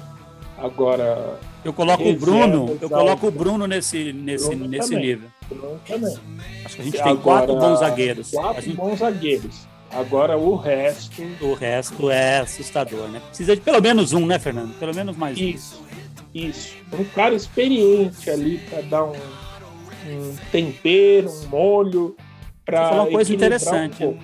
Agora. 0.56 1.36
Eu 1.64 1.72
coloco 1.72 2.08
o 2.08 2.14
Bruno, 2.14 2.78
eu 2.80 2.88
coloco 2.88 3.26
o 3.26 3.30
Bruno 3.32 3.66
nesse, 3.66 4.12
nesse, 4.12 4.50
Bruno 4.50 4.68
nesse 4.68 4.90
também. 4.90 5.06
nível. 5.06 5.28
Bruno 5.48 5.80
também. 5.84 6.16
Acho 6.64 6.76
que 6.76 6.82
a 6.82 6.84
gente 6.84 7.02
tem 7.02 7.16
quatro 7.16 7.56
bons 7.56 7.80
zagueiros. 7.80 8.30
Quatro 8.30 8.62
gente... 8.62 8.76
bons 8.76 8.98
zagueiros. 9.00 9.66
Agora 9.90 10.38
o 10.38 10.54
resto. 10.54 11.22
O 11.40 11.54
resto 11.54 12.10
é 12.10 12.38
assustador, 12.38 13.08
né? 13.08 13.20
Precisa 13.28 13.56
de 13.56 13.60
pelo 13.60 13.80
menos 13.82 14.12
um, 14.12 14.24
né, 14.24 14.38
Fernando? 14.38 14.72
Pelo 14.78 14.94
menos 14.94 15.16
mais 15.16 15.36
isso, 15.36 15.82
um. 15.82 15.92
Isso. 16.34 16.74
Um 16.92 17.04
cara 17.04 17.34
experiente 17.34 18.30
ali 18.30 18.58
para 18.58 18.80
dar 18.82 19.04
um, 19.04 19.12
um, 19.12 20.36
tempero, 20.50 21.30
um 21.30 21.48
molho. 21.48 22.16
Para 22.64 22.88
falar 22.88 23.02
uma 23.02 23.10
coisa 23.10 23.34
interessante. 23.34 24.04
Um 24.04 24.18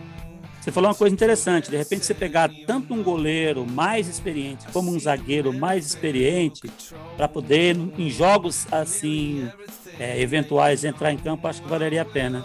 você 0.69 0.73
falou 0.73 0.91
uma 0.91 0.95
coisa 0.95 1.15
interessante. 1.15 1.71
De 1.71 1.79
repente, 1.79 2.05
você 2.05 2.13
pegar 2.13 2.51
tanto 2.67 2.93
um 2.93 3.03
goleiro 3.03 3.65
mais 3.67 4.07
experiente 4.07 4.67
como 4.71 4.91
um 4.91 5.01
zagueiro 5.01 5.51
mais 5.51 5.87
experiente 5.87 6.71
para 7.17 7.27
poder, 7.27 7.75
em 7.97 8.11
jogos 8.11 8.67
assim 8.71 9.51
é, 9.99 10.21
eventuais, 10.21 10.85
entrar 10.85 11.11
em 11.11 11.17
campo, 11.17 11.49
acho 11.49 11.63
que 11.63 11.69
valeria 11.69 12.03
a 12.03 12.05
pena. 12.05 12.45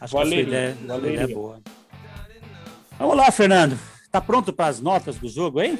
Acho 0.00 0.14
valeria, 0.14 0.44
que 0.44 0.48
a 0.48 0.52
ideia, 0.52 0.76
valeria. 0.86 1.14
ideia 1.14 1.32
é 1.32 1.34
boa. 1.34 1.60
Vamos 3.00 3.16
lá, 3.16 3.32
Fernando. 3.32 3.76
Tá 4.12 4.20
pronto 4.20 4.52
para 4.52 4.66
as 4.66 4.80
notas 4.80 5.16
do 5.16 5.28
jogo, 5.28 5.60
hein? 5.60 5.76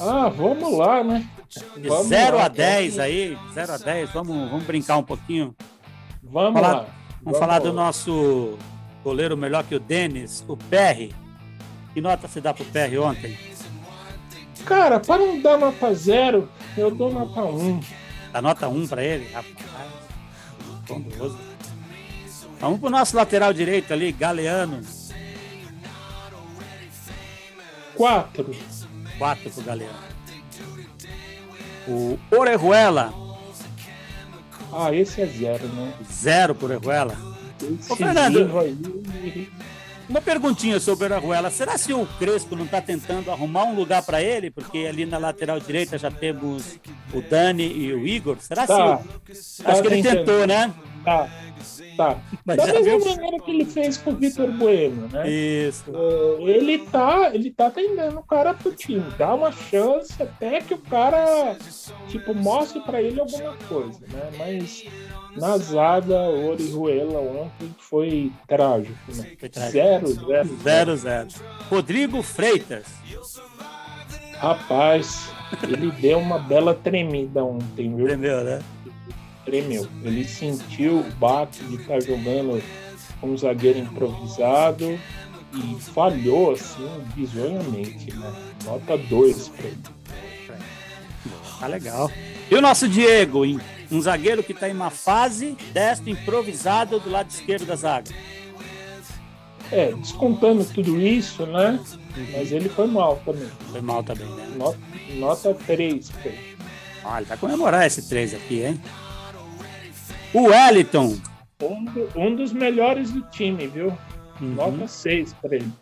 Ah, 0.00 0.28
vamos 0.28 0.78
lá, 0.78 1.04
né? 1.04 1.28
De 1.76 1.88
0 1.88 2.38
a 2.38 2.48
10 2.48 2.98
aí, 2.98 3.38
0 3.52 3.72
a 3.72 3.76
10, 3.76 4.10
vamos, 4.10 4.50
vamos 4.50 4.64
brincar 4.64 4.96
um 4.96 5.02
pouquinho. 5.02 5.54
Vamos 6.22 6.60
falar, 6.60 6.72
lá. 6.72 6.78
Vamos, 6.78 6.94
vamos 7.22 7.38
falar 7.38 7.58
do 7.58 7.72
nosso 7.72 8.56
goleiro 9.02 9.36
melhor 9.36 9.64
que 9.64 9.74
o 9.74 9.80
Denis, 9.80 10.44
o 10.48 10.56
Perry. 10.56 11.14
Que 11.92 12.00
nota 12.00 12.28
você 12.28 12.40
dá 12.40 12.54
pro 12.54 12.64
Perry 12.66 12.98
ontem? 12.98 13.36
Cara, 14.64 15.00
para 15.00 15.18
não 15.18 15.40
dar 15.40 15.58
nota 15.58 15.92
zero, 15.94 16.48
eu 16.76 16.90
dou 16.94 17.12
nota 17.12 17.42
1. 17.42 17.58
Um. 17.58 17.80
Dá 18.32 18.40
nota 18.40 18.68
1 18.68 18.76
um 18.76 18.86
para 18.86 19.04
ele? 19.04 19.26
Rapaz, 19.32 19.56
bondoso. 20.86 21.38
Vamos 22.60 22.78
pro 22.78 22.90
nosso 22.90 23.16
lateral 23.16 23.52
direito 23.52 23.92
ali, 23.92 24.12
Galeano. 24.12 24.80
Quatro. 27.96 28.54
Quatro 29.20 29.50
pro 29.50 29.62
Galeano. 29.62 29.98
O 31.86 32.18
Orejuela. 32.34 33.12
Ah, 34.72 34.94
esse 34.94 35.20
é 35.20 35.26
zero, 35.26 35.68
né? 35.68 35.92
Zero 36.10 36.54
pro 36.54 36.68
Orejuela. 36.68 37.14
Ô, 37.90 37.96
Fernando, 37.96 38.50
uma 40.08 40.22
perguntinha 40.22 40.80
sobre 40.80 41.04
o 41.06 41.12
Orejuela. 41.12 41.50
Será 41.50 41.78
que 41.78 41.92
o 41.92 42.06
Crespo 42.18 42.56
não 42.56 42.64
está 42.64 42.80
tentando 42.80 43.30
arrumar 43.30 43.64
um 43.64 43.74
lugar 43.74 44.02
para 44.02 44.22
ele? 44.22 44.50
Porque 44.50 44.86
ali 44.88 45.04
na 45.04 45.18
lateral 45.18 45.60
direita 45.60 45.98
já 45.98 46.10
temos 46.10 46.78
o 47.12 47.20
Dani 47.20 47.70
e 47.70 47.92
o 47.92 48.06
Igor. 48.06 48.38
Será 48.40 48.66
tá. 48.66 48.96
Tá 48.96 49.02
Acho 49.66 49.82
que 49.82 49.88
ele 49.88 50.02
tentou, 50.02 50.46
né? 50.46 50.72
Tá. 51.04 51.28
Tá. 51.96 52.18
Mas 52.44 52.56
da 52.56 52.66
mesma 52.66 52.98
viu? 52.98 53.04
maneira 53.04 53.38
que 53.40 53.50
ele 53.50 53.64
fez 53.64 53.98
com 53.98 54.10
o 54.10 54.16
Vitor 54.16 54.50
Bueno, 54.52 55.08
né? 55.08 55.28
Isso. 55.28 55.84
É, 55.94 56.42
ele 56.42 56.78
tá, 56.78 57.30
ele 57.34 57.50
tá 57.50 57.66
atendendo 57.66 58.18
o 58.18 58.22
cara 58.22 58.54
pro 58.54 58.72
time. 58.72 59.04
Dá 59.18 59.34
uma 59.34 59.52
chance 59.52 60.22
até 60.22 60.60
que 60.60 60.72
o 60.72 60.78
cara, 60.78 61.56
tipo, 62.08 62.34
mostre 62.34 62.80
para 62.80 63.02
ele 63.02 63.20
alguma 63.20 63.54
coisa, 63.68 64.00
né? 64.08 64.30
Mas 64.38 64.84
na 65.36 65.58
zaga, 65.58 66.18
Orihuela 66.20 67.20
ontem 67.20 67.74
foi 67.78 68.32
trágico, 68.48 68.94
né? 69.14 69.32
Foi 69.38 69.48
trágico. 69.48 69.72
Zero, 69.72 70.06
zero, 70.08 70.56
zero, 70.62 70.96
zero. 70.96 71.28
Rodrigo 71.68 72.22
Freitas. 72.22 72.86
Rapaz, 74.38 75.30
ele 75.62 75.90
deu 75.92 76.18
uma 76.18 76.38
bela 76.38 76.74
tremida 76.74 77.44
ontem, 77.44 77.94
viu? 77.94 78.06
Tremeu, 78.06 78.42
né? 78.42 78.62
Tremeu. 79.44 79.86
Ele 80.02 80.24
sentiu 80.24 81.00
o 81.00 81.12
baque 81.12 81.62
de 81.64 81.76
estar 81.76 82.00
jogando 82.02 82.62
com 83.20 83.28
um 83.30 83.36
zagueiro 83.36 83.78
improvisado 83.78 84.98
e 85.52 85.80
falhou 85.80 86.52
assim 86.52 86.88
bizonhamente, 87.14 88.14
né? 88.14 88.32
Nota 88.64 88.96
2 88.96 89.48
para 89.48 89.66
ele. 89.66 89.78
Tá 91.58 91.66
legal. 91.66 92.10
E 92.50 92.54
o 92.54 92.60
nosso 92.60 92.88
Diego, 92.88 93.42
um 93.90 94.00
zagueiro 94.00 94.42
que 94.42 94.52
está 94.52 94.68
em 94.68 94.72
uma 94.72 94.90
fase 94.90 95.56
destro 95.72 96.08
improvisado 96.08 96.98
do 96.98 97.10
lado 97.10 97.28
esquerdo 97.30 97.66
da 97.66 97.76
zaga. 97.76 98.10
É, 99.70 99.92
descontando 99.92 100.64
tudo 100.64 101.00
isso, 101.00 101.46
né? 101.46 101.78
Uhum. 102.16 102.26
Mas 102.32 102.50
ele 102.50 102.68
foi 102.68 102.86
mal 102.86 103.20
também. 103.24 103.48
Foi 103.70 103.80
mal 103.80 104.02
também, 104.02 104.26
né? 104.26 104.48
Nota, 104.56 104.78
nota 105.14 105.54
3 105.54 106.10
para 106.10 106.26
ele. 106.26 106.56
Ah, 107.04 107.18
ele 107.18 107.26
vai 107.26 107.38
comemorar 107.38 107.86
esse 107.86 108.08
3 108.08 108.34
aqui, 108.34 108.62
hein? 108.62 108.80
O 110.32 110.44
Wellington. 110.44 111.18
Um, 111.62 111.86
um 112.16 112.36
dos 112.36 112.52
melhores 112.52 113.10
do 113.10 113.22
time, 113.30 113.66
viu? 113.66 113.88
Uhum. 114.40 114.54
Nota 114.54 114.86
6 114.86 115.34
para 115.34 115.56
ele. 115.56 115.72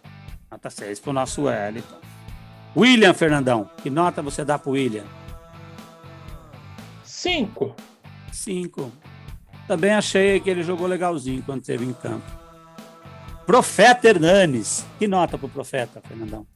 Nota 0.51 0.71
6 0.71 1.01
para 1.01 1.11
o 1.11 1.13
nosso 1.13 1.43
Wellington. 1.43 1.99
William 2.77 3.15
Fernandão, 3.15 3.71
que 3.83 3.91
nota 3.91 4.23
você 4.23 4.45
dá 4.45 4.59
para 4.59 4.71
o 4.71 4.73
William? 4.73 5.05
5. 7.05 7.75
5. 8.33 8.93
Também 9.67 9.93
achei 9.93 10.41
que 10.41 10.49
ele 10.49 10.63
jogou 10.63 10.87
legalzinho 10.87 11.43
quando 11.43 11.61
esteve 11.61 11.85
em 11.85 11.93
campo. 11.93 12.25
Profeta 13.45 14.09
Hernanes. 14.09 14.87
Que 14.99 15.07
nota 15.07 15.37
para 15.37 15.47
o 15.47 15.51
Profeta, 15.51 16.01
Fernandão? 16.07 16.47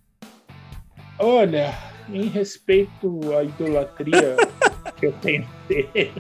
Olha, 1.19 1.75
em 2.09 2.27
respeito 2.29 3.21
à 3.37 3.45
idolatria 3.45 4.37
que 4.97 5.07
eu 5.07 5.13
tenho 5.21 5.49
dele, 5.69 6.13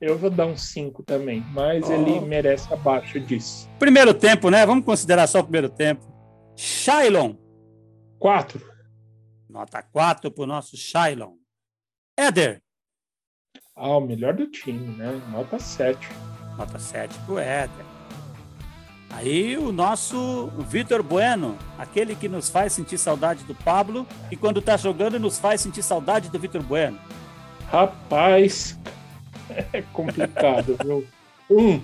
eu 0.00 0.16
vou 0.16 0.30
dar 0.30 0.46
um 0.46 0.56
5 0.56 1.02
também, 1.02 1.44
mas 1.52 1.88
oh. 1.88 1.92
ele 1.92 2.20
merece 2.20 2.72
abaixo 2.72 3.18
disso. 3.18 3.68
Primeiro 3.78 4.14
tempo, 4.14 4.50
né? 4.50 4.64
Vamos 4.64 4.84
considerar 4.84 5.26
só 5.26 5.40
o 5.40 5.44
primeiro 5.44 5.68
tempo. 5.68 6.06
Shailon. 6.56 7.34
4. 8.18 8.60
Nota 9.48 9.82
4 9.82 10.30
para 10.30 10.44
o 10.44 10.46
nosso 10.46 10.76
Shailon. 10.76 11.34
Éder. 12.16 12.62
Ah, 13.74 13.96
o 13.96 14.00
melhor 14.00 14.34
do 14.34 14.46
time, 14.50 14.96
né? 14.96 15.20
Nota 15.30 15.58
7. 15.58 16.08
Nota 16.56 16.78
7 16.78 17.16
para 17.20 17.34
o 17.34 17.38
Éder. 17.38 17.86
Aí 19.10 19.56
o 19.56 19.72
nosso 19.72 20.48
Vitor 20.68 21.02
Bueno, 21.02 21.56
aquele 21.78 22.14
que 22.14 22.28
nos 22.28 22.48
faz 22.48 22.72
sentir 22.72 22.98
saudade 22.98 23.44
do 23.44 23.54
Pablo 23.54 24.06
e 24.30 24.36
quando 24.36 24.60
tá 24.60 24.76
jogando 24.76 25.18
nos 25.18 25.38
faz 25.38 25.60
sentir 25.60 25.82
saudade 25.82 26.28
do 26.28 26.38
Vitor 26.38 26.62
Bueno. 26.62 26.98
Rapaz, 27.70 28.78
é 29.72 29.82
complicado, 29.92 30.76
viu? 30.82 31.06
Um. 31.50 31.80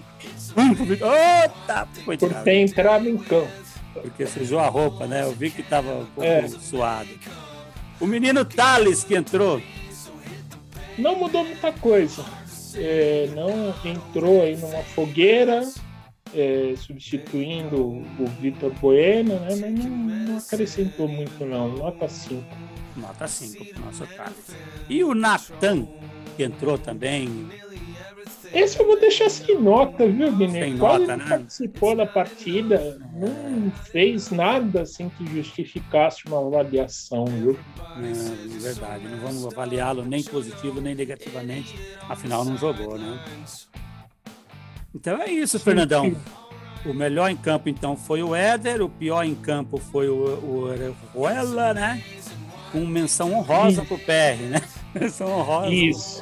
Um 0.57 0.75
pro 0.75 2.19
Por 2.19 2.35
ter 2.43 2.57
entrado 2.57 3.09
em 3.09 3.17
campo. 3.17 3.51
Porque 3.95 4.27
sujou 4.27 4.59
a 4.59 4.67
roupa, 4.67 5.07
né? 5.07 5.23
Eu 5.23 5.33
vi 5.33 5.51
que 5.51 5.63
tava 5.63 5.93
um 5.95 6.07
pouco 6.07 6.23
é. 6.25 6.49
suado. 6.49 7.09
O 8.01 8.07
menino 8.07 8.45
Thales 8.45 9.05
que 9.05 9.15
entrou. 9.15 9.63
Não 10.99 11.17
mudou 11.17 11.45
muita 11.45 11.73
coisa. 11.73 12.25
É, 12.77 13.29
não 13.35 13.75
entrou 13.89 14.43
aí 14.43 14.57
numa 14.57 14.83
fogueira, 14.83 15.63
é, 16.35 16.75
substituindo 16.77 18.05
o 18.19 18.27
Vitor 18.41 18.73
Bueno, 18.81 19.39
né? 19.41 19.57
Mas 19.57 19.61
não, 19.61 19.91
não, 19.91 20.39
acrescentou 20.39 21.07
muito 21.07 21.45
não, 21.47 21.69
nota 21.69 22.09
5. 22.09 22.45
Nota 22.97 23.27
5 23.27 23.65
para 23.65 23.83
o 23.83 23.85
nosso 23.87 24.07
Thales. 24.07 24.57
E 24.89 25.05
o 25.05 25.15
Natan, 25.15 25.87
que 26.37 26.43
entrou 26.43 26.79
também. 26.79 27.49
Esse 28.53 28.79
eu 28.79 28.87
vou 28.87 28.99
deixar 29.01 29.29
sem 29.29 29.61
nota, 29.61 30.07
viu, 30.07 30.31
Guiné? 30.31 30.61
Sem 30.63 30.79
Quase 30.79 31.01
nota, 31.01 31.17
né? 31.17 31.25
participou 31.29 31.97
da 31.97 32.07
partida, 32.07 33.01
não 33.13 33.71
fez 33.91 34.31
nada 34.31 34.83
assim 34.83 35.09
que 35.09 35.27
justificasse 35.27 36.25
uma 36.27 36.39
avaliação, 36.39 37.25
viu? 37.25 37.59
É, 37.97 38.61
verdade, 38.61 39.09
não 39.09 39.19
vamos 39.19 39.47
avaliá-lo 39.47 40.05
nem 40.05 40.23
positivo 40.23 40.81
nem 40.81 40.95
negativamente, 40.95 41.75
afinal 42.09 42.45
não 42.45 42.57
jogou, 42.57 42.97
né? 42.97 43.19
Então 44.95 45.21
é 45.21 45.31
isso, 45.33 45.59
sim, 45.59 45.65
Fernandão. 45.65 46.05
Sim. 46.05 46.17
O 46.87 46.93
melhor 46.93 47.31
em 47.31 47.37
campo, 47.37 47.69
então, 47.69 47.97
foi 47.97 48.23
o 48.23 48.35
Éder, 48.37 48.83
o 48.83 48.89
pior 48.89 49.25
em 49.25 49.35
campo 49.35 49.79
foi 49.79 50.09
o, 50.09 50.15
o 50.15 50.69
Ruela, 51.15 51.73
né? 51.75 52.03
Com 52.71 52.87
menção 52.87 53.33
honrosa 53.33 53.85
para 53.85 53.95
o 53.95 53.99
PR, 53.99 54.43
né? 54.51 54.63
Menção 54.99 55.29
honrosa. 55.29 55.75
Isso. 55.75 56.21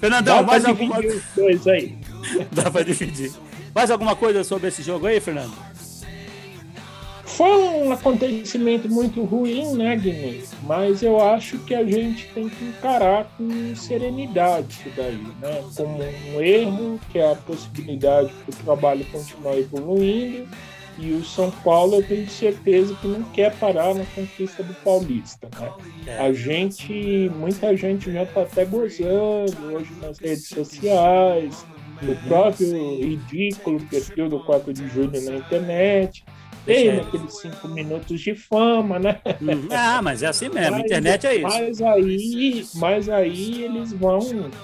Fernandão, 0.00 0.36
Dá 0.38 0.42
mais 0.42 0.64
alguma 0.64 1.00
coisa 1.34 1.72
aí? 1.72 1.98
Dá 2.50 2.70
para 2.70 2.84
dividir. 2.84 3.32
Mais 3.74 3.90
alguma 3.90 4.16
coisa 4.16 4.42
sobre 4.42 4.68
esse 4.68 4.82
jogo 4.82 5.06
aí, 5.06 5.20
Fernando? 5.20 5.52
Foi 7.24 7.58
um 7.58 7.92
acontecimento 7.92 8.88
muito 8.88 9.22
ruim, 9.24 9.74
né, 9.74 9.96
Guiné? 9.96 10.42
Mas 10.64 11.02
eu 11.02 11.18
acho 11.22 11.58
que 11.60 11.74
a 11.74 11.84
gente 11.84 12.28
tem 12.34 12.48
que 12.48 12.64
encarar 12.64 13.24
com 13.36 13.74
serenidade 13.74 14.80
isso 14.80 14.90
daí, 14.96 15.22
né? 15.40 15.64
Como 15.74 16.02
um 16.02 16.40
erro, 16.42 17.00
que 17.10 17.18
é 17.18 17.32
a 17.32 17.36
possibilidade 17.36 18.30
que 18.44 18.50
o 18.50 18.64
trabalho 18.64 19.06
continuar 19.06 19.56
evoluindo. 19.56 20.48
E 21.00 21.12
o 21.12 21.24
São 21.24 21.50
Paulo, 21.50 21.96
eu 21.96 22.02
tenho 22.02 22.28
certeza 22.28 22.94
que 22.96 23.08
não 23.08 23.22
quer 23.22 23.56
parar 23.56 23.94
na 23.94 24.04
conquista 24.04 24.62
do 24.62 24.74
Paulista, 24.74 25.48
né? 25.58 25.72
É. 26.06 26.18
A 26.18 26.30
gente, 26.30 27.30
muita 27.36 27.74
gente 27.74 28.12
já 28.12 28.24
está 28.24 28.42
até 28.42 28.66
gozando 28.66 29.74
hoje 29.74 29.90
nas 30.02 30.18
redes 30.18 30.48
sociais, 30.48 31.64
o 32.02 32.28
próprio 32.28 32.70
ridículo 32.98 33.80
perfil 33.86 34.28
do 34.28 34.40
4 34.40 34.74
de 34.74 34.88
julho 34.88 35.20
na 35.22 35.36
internet 35.36 36.22
tem 36.66 36.98
aqueles 36.98 37.40
cinco 37.40 37.68
minutos 37.68 38.20
de 38.20 38.34
fama, 38.34 38.98
né? 38.98 39.20
Uhum. 39.40 39.68
Ah, 39.70 40.02
mas 40.02 40.22
é 40.22 40.26
assim 40.26 40.48
mesmo, 40.48 40.72
mas, 40.72 40.84
internet 40.84 41.26
é 41.26 41.34
isso. 41.36 41.42
Mas 41.42 41.82
aí, 41.82 42.66
mas 42.74 43.08
aí 43.08 43.64
eles 43.64 43.92
vão 43.92 44.20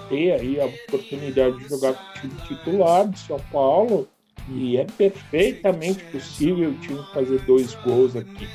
ter 0.09 0.33
aí 0.33 0.61
a 0.61 0.67
oportunidade 0.67 1.59
de 1.59 1.69
jogar 1.69 1.95
com 1.95 2.01
o 2.01 2.21
time 2.21 2.35
titular 2.47 3.09
do 3.09 3.19
São 3.19 3.41
Paulo 3.51 4.07
e 4.49 4.77
é 4.77 4.85
perfeitamente 4.85 6.05
possível 6.05 6.71
o 6.71 6.75
time 6.75 7.03
fazer 7.13 7.41
dois 7.41 7.75
gols 7.77 8.15
aqui. 8.17 8.49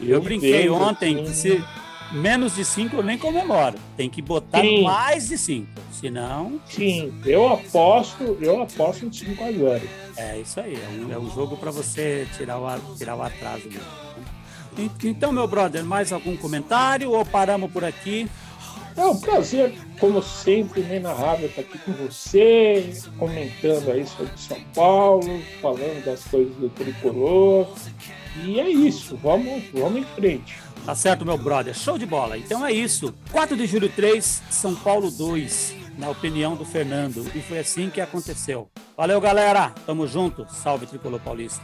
Eu, 0.00 0.08
eu 0.08 0.20
brinquei 0.20 0.68
ontem 0.68 1.14
assim, 1.14 1.24
que 1.24 1.30
se 1.30 1.64
menos 2.12 2.54
de 2.54 2.64
cinco 2.64 2.96
eu 2.96 3.02
nem 3.02 3.18
comemoro. 3.18 3.76
Tem 3.96 4.08
que 4.08 4.22
botar 4.22 4.60
Sim. 4.60 4.82
mais 4.82 5.28
de 5.28 5.38
cinco. 5.38 5.68
Senão. 5.92 6.60
Sim, 6.68 7.12
eu 7.24 7.48
aposto, 7.48 8.36
eu 8.40 8.62
aposto 8.62 9.06
em 9.06 9.12
5 9.12 9.42
a 9.42 9.52
0. 9.52 9.88
É 10.16 10.38
isso 10.38 10.60
aí, 10.60 10.74
é 10.74 10.88
um, 10.88 11.12
é 11.12 11.18
um 11.18 11.30
jogo 11.30 11.56
para 11.56 11.70
você 11.70 12.26
tirar 12.36 12.58
o, 12.58 12.96
tirar 12.96 13.16
o 13.16 13.22
atraso 13.22 13.64
mesmo. 13.68 13.80
Né? 14.76 14.90
Então, 15.04 15.32
meu 15.32 15.46
brother, 15.46 15.84
mais 15.84 16.12
algum 16.12 16.36
comentário 16.36 17.10
ou 17.10 17.24
paramos 17.24 17.70
por 17.70 17.84
aqui? 17.84 18.28
É 18.96 19.04
um 19.04 19.18
prazer, 19.18 19.74
como 19.98 20.22
sempre, 20.22 20.80
inenarrável 20.80 21.48
estar 21.48 21.62
aqui 21.62 21.78
com 21.78 21.92
você, 21.92 22.92
comentando 23.18 23.90
aí 23.90 24.06
sobre 24.06 24.36
São 24.36 24.60
Paulo, 24.74 25.42
falando 25.60 26.04
das 26.04 26.22
coisas 26.24 26.54
do 26.56 26.68
tricolor. 26.68 27.66
E 28.44 28.60
é 28.60 28.68
isso, 28.68 29.16
vamos, 29.16 29.64
vamos 29.72 30.00
em 30.00 30.04
frente. 30.04 30.58
Tá 30.84 30.94
certo, 30.94 31.24
meu 31.24 31.38
brother. 31.38 31.74
Show 31.74 31.96
de 31.96 32.06
bola. 32.06 32.36
Então 32.36 32.64
é 32.64 32.72
isso. 32.72 33.14
4 33.32 33.56
de 33.56 33.66
julho 33.66 33.88
3, 33.88 34.42
São 34.50 34.74
Paulo 34.74 35.10
2, 35.10 35.74
na 35.98 36.10
opinião 36.10 36.54
do 36.54 36.64
Fernando. 36.64 37.26
E 37.34 37.40
foi 37.40 37.58
assim 37.58 37.88
que 37.88 38.00
aconteceu. 38.00 38.68
Valeu, 38.96 39.20
galera. 39.20 39.72
Tamo 39.86 40.06
junto. 40.06 40.46
Salve, 40.50 40.86
Tricolor 40.86 41.20
Paulista. 41.20 41.62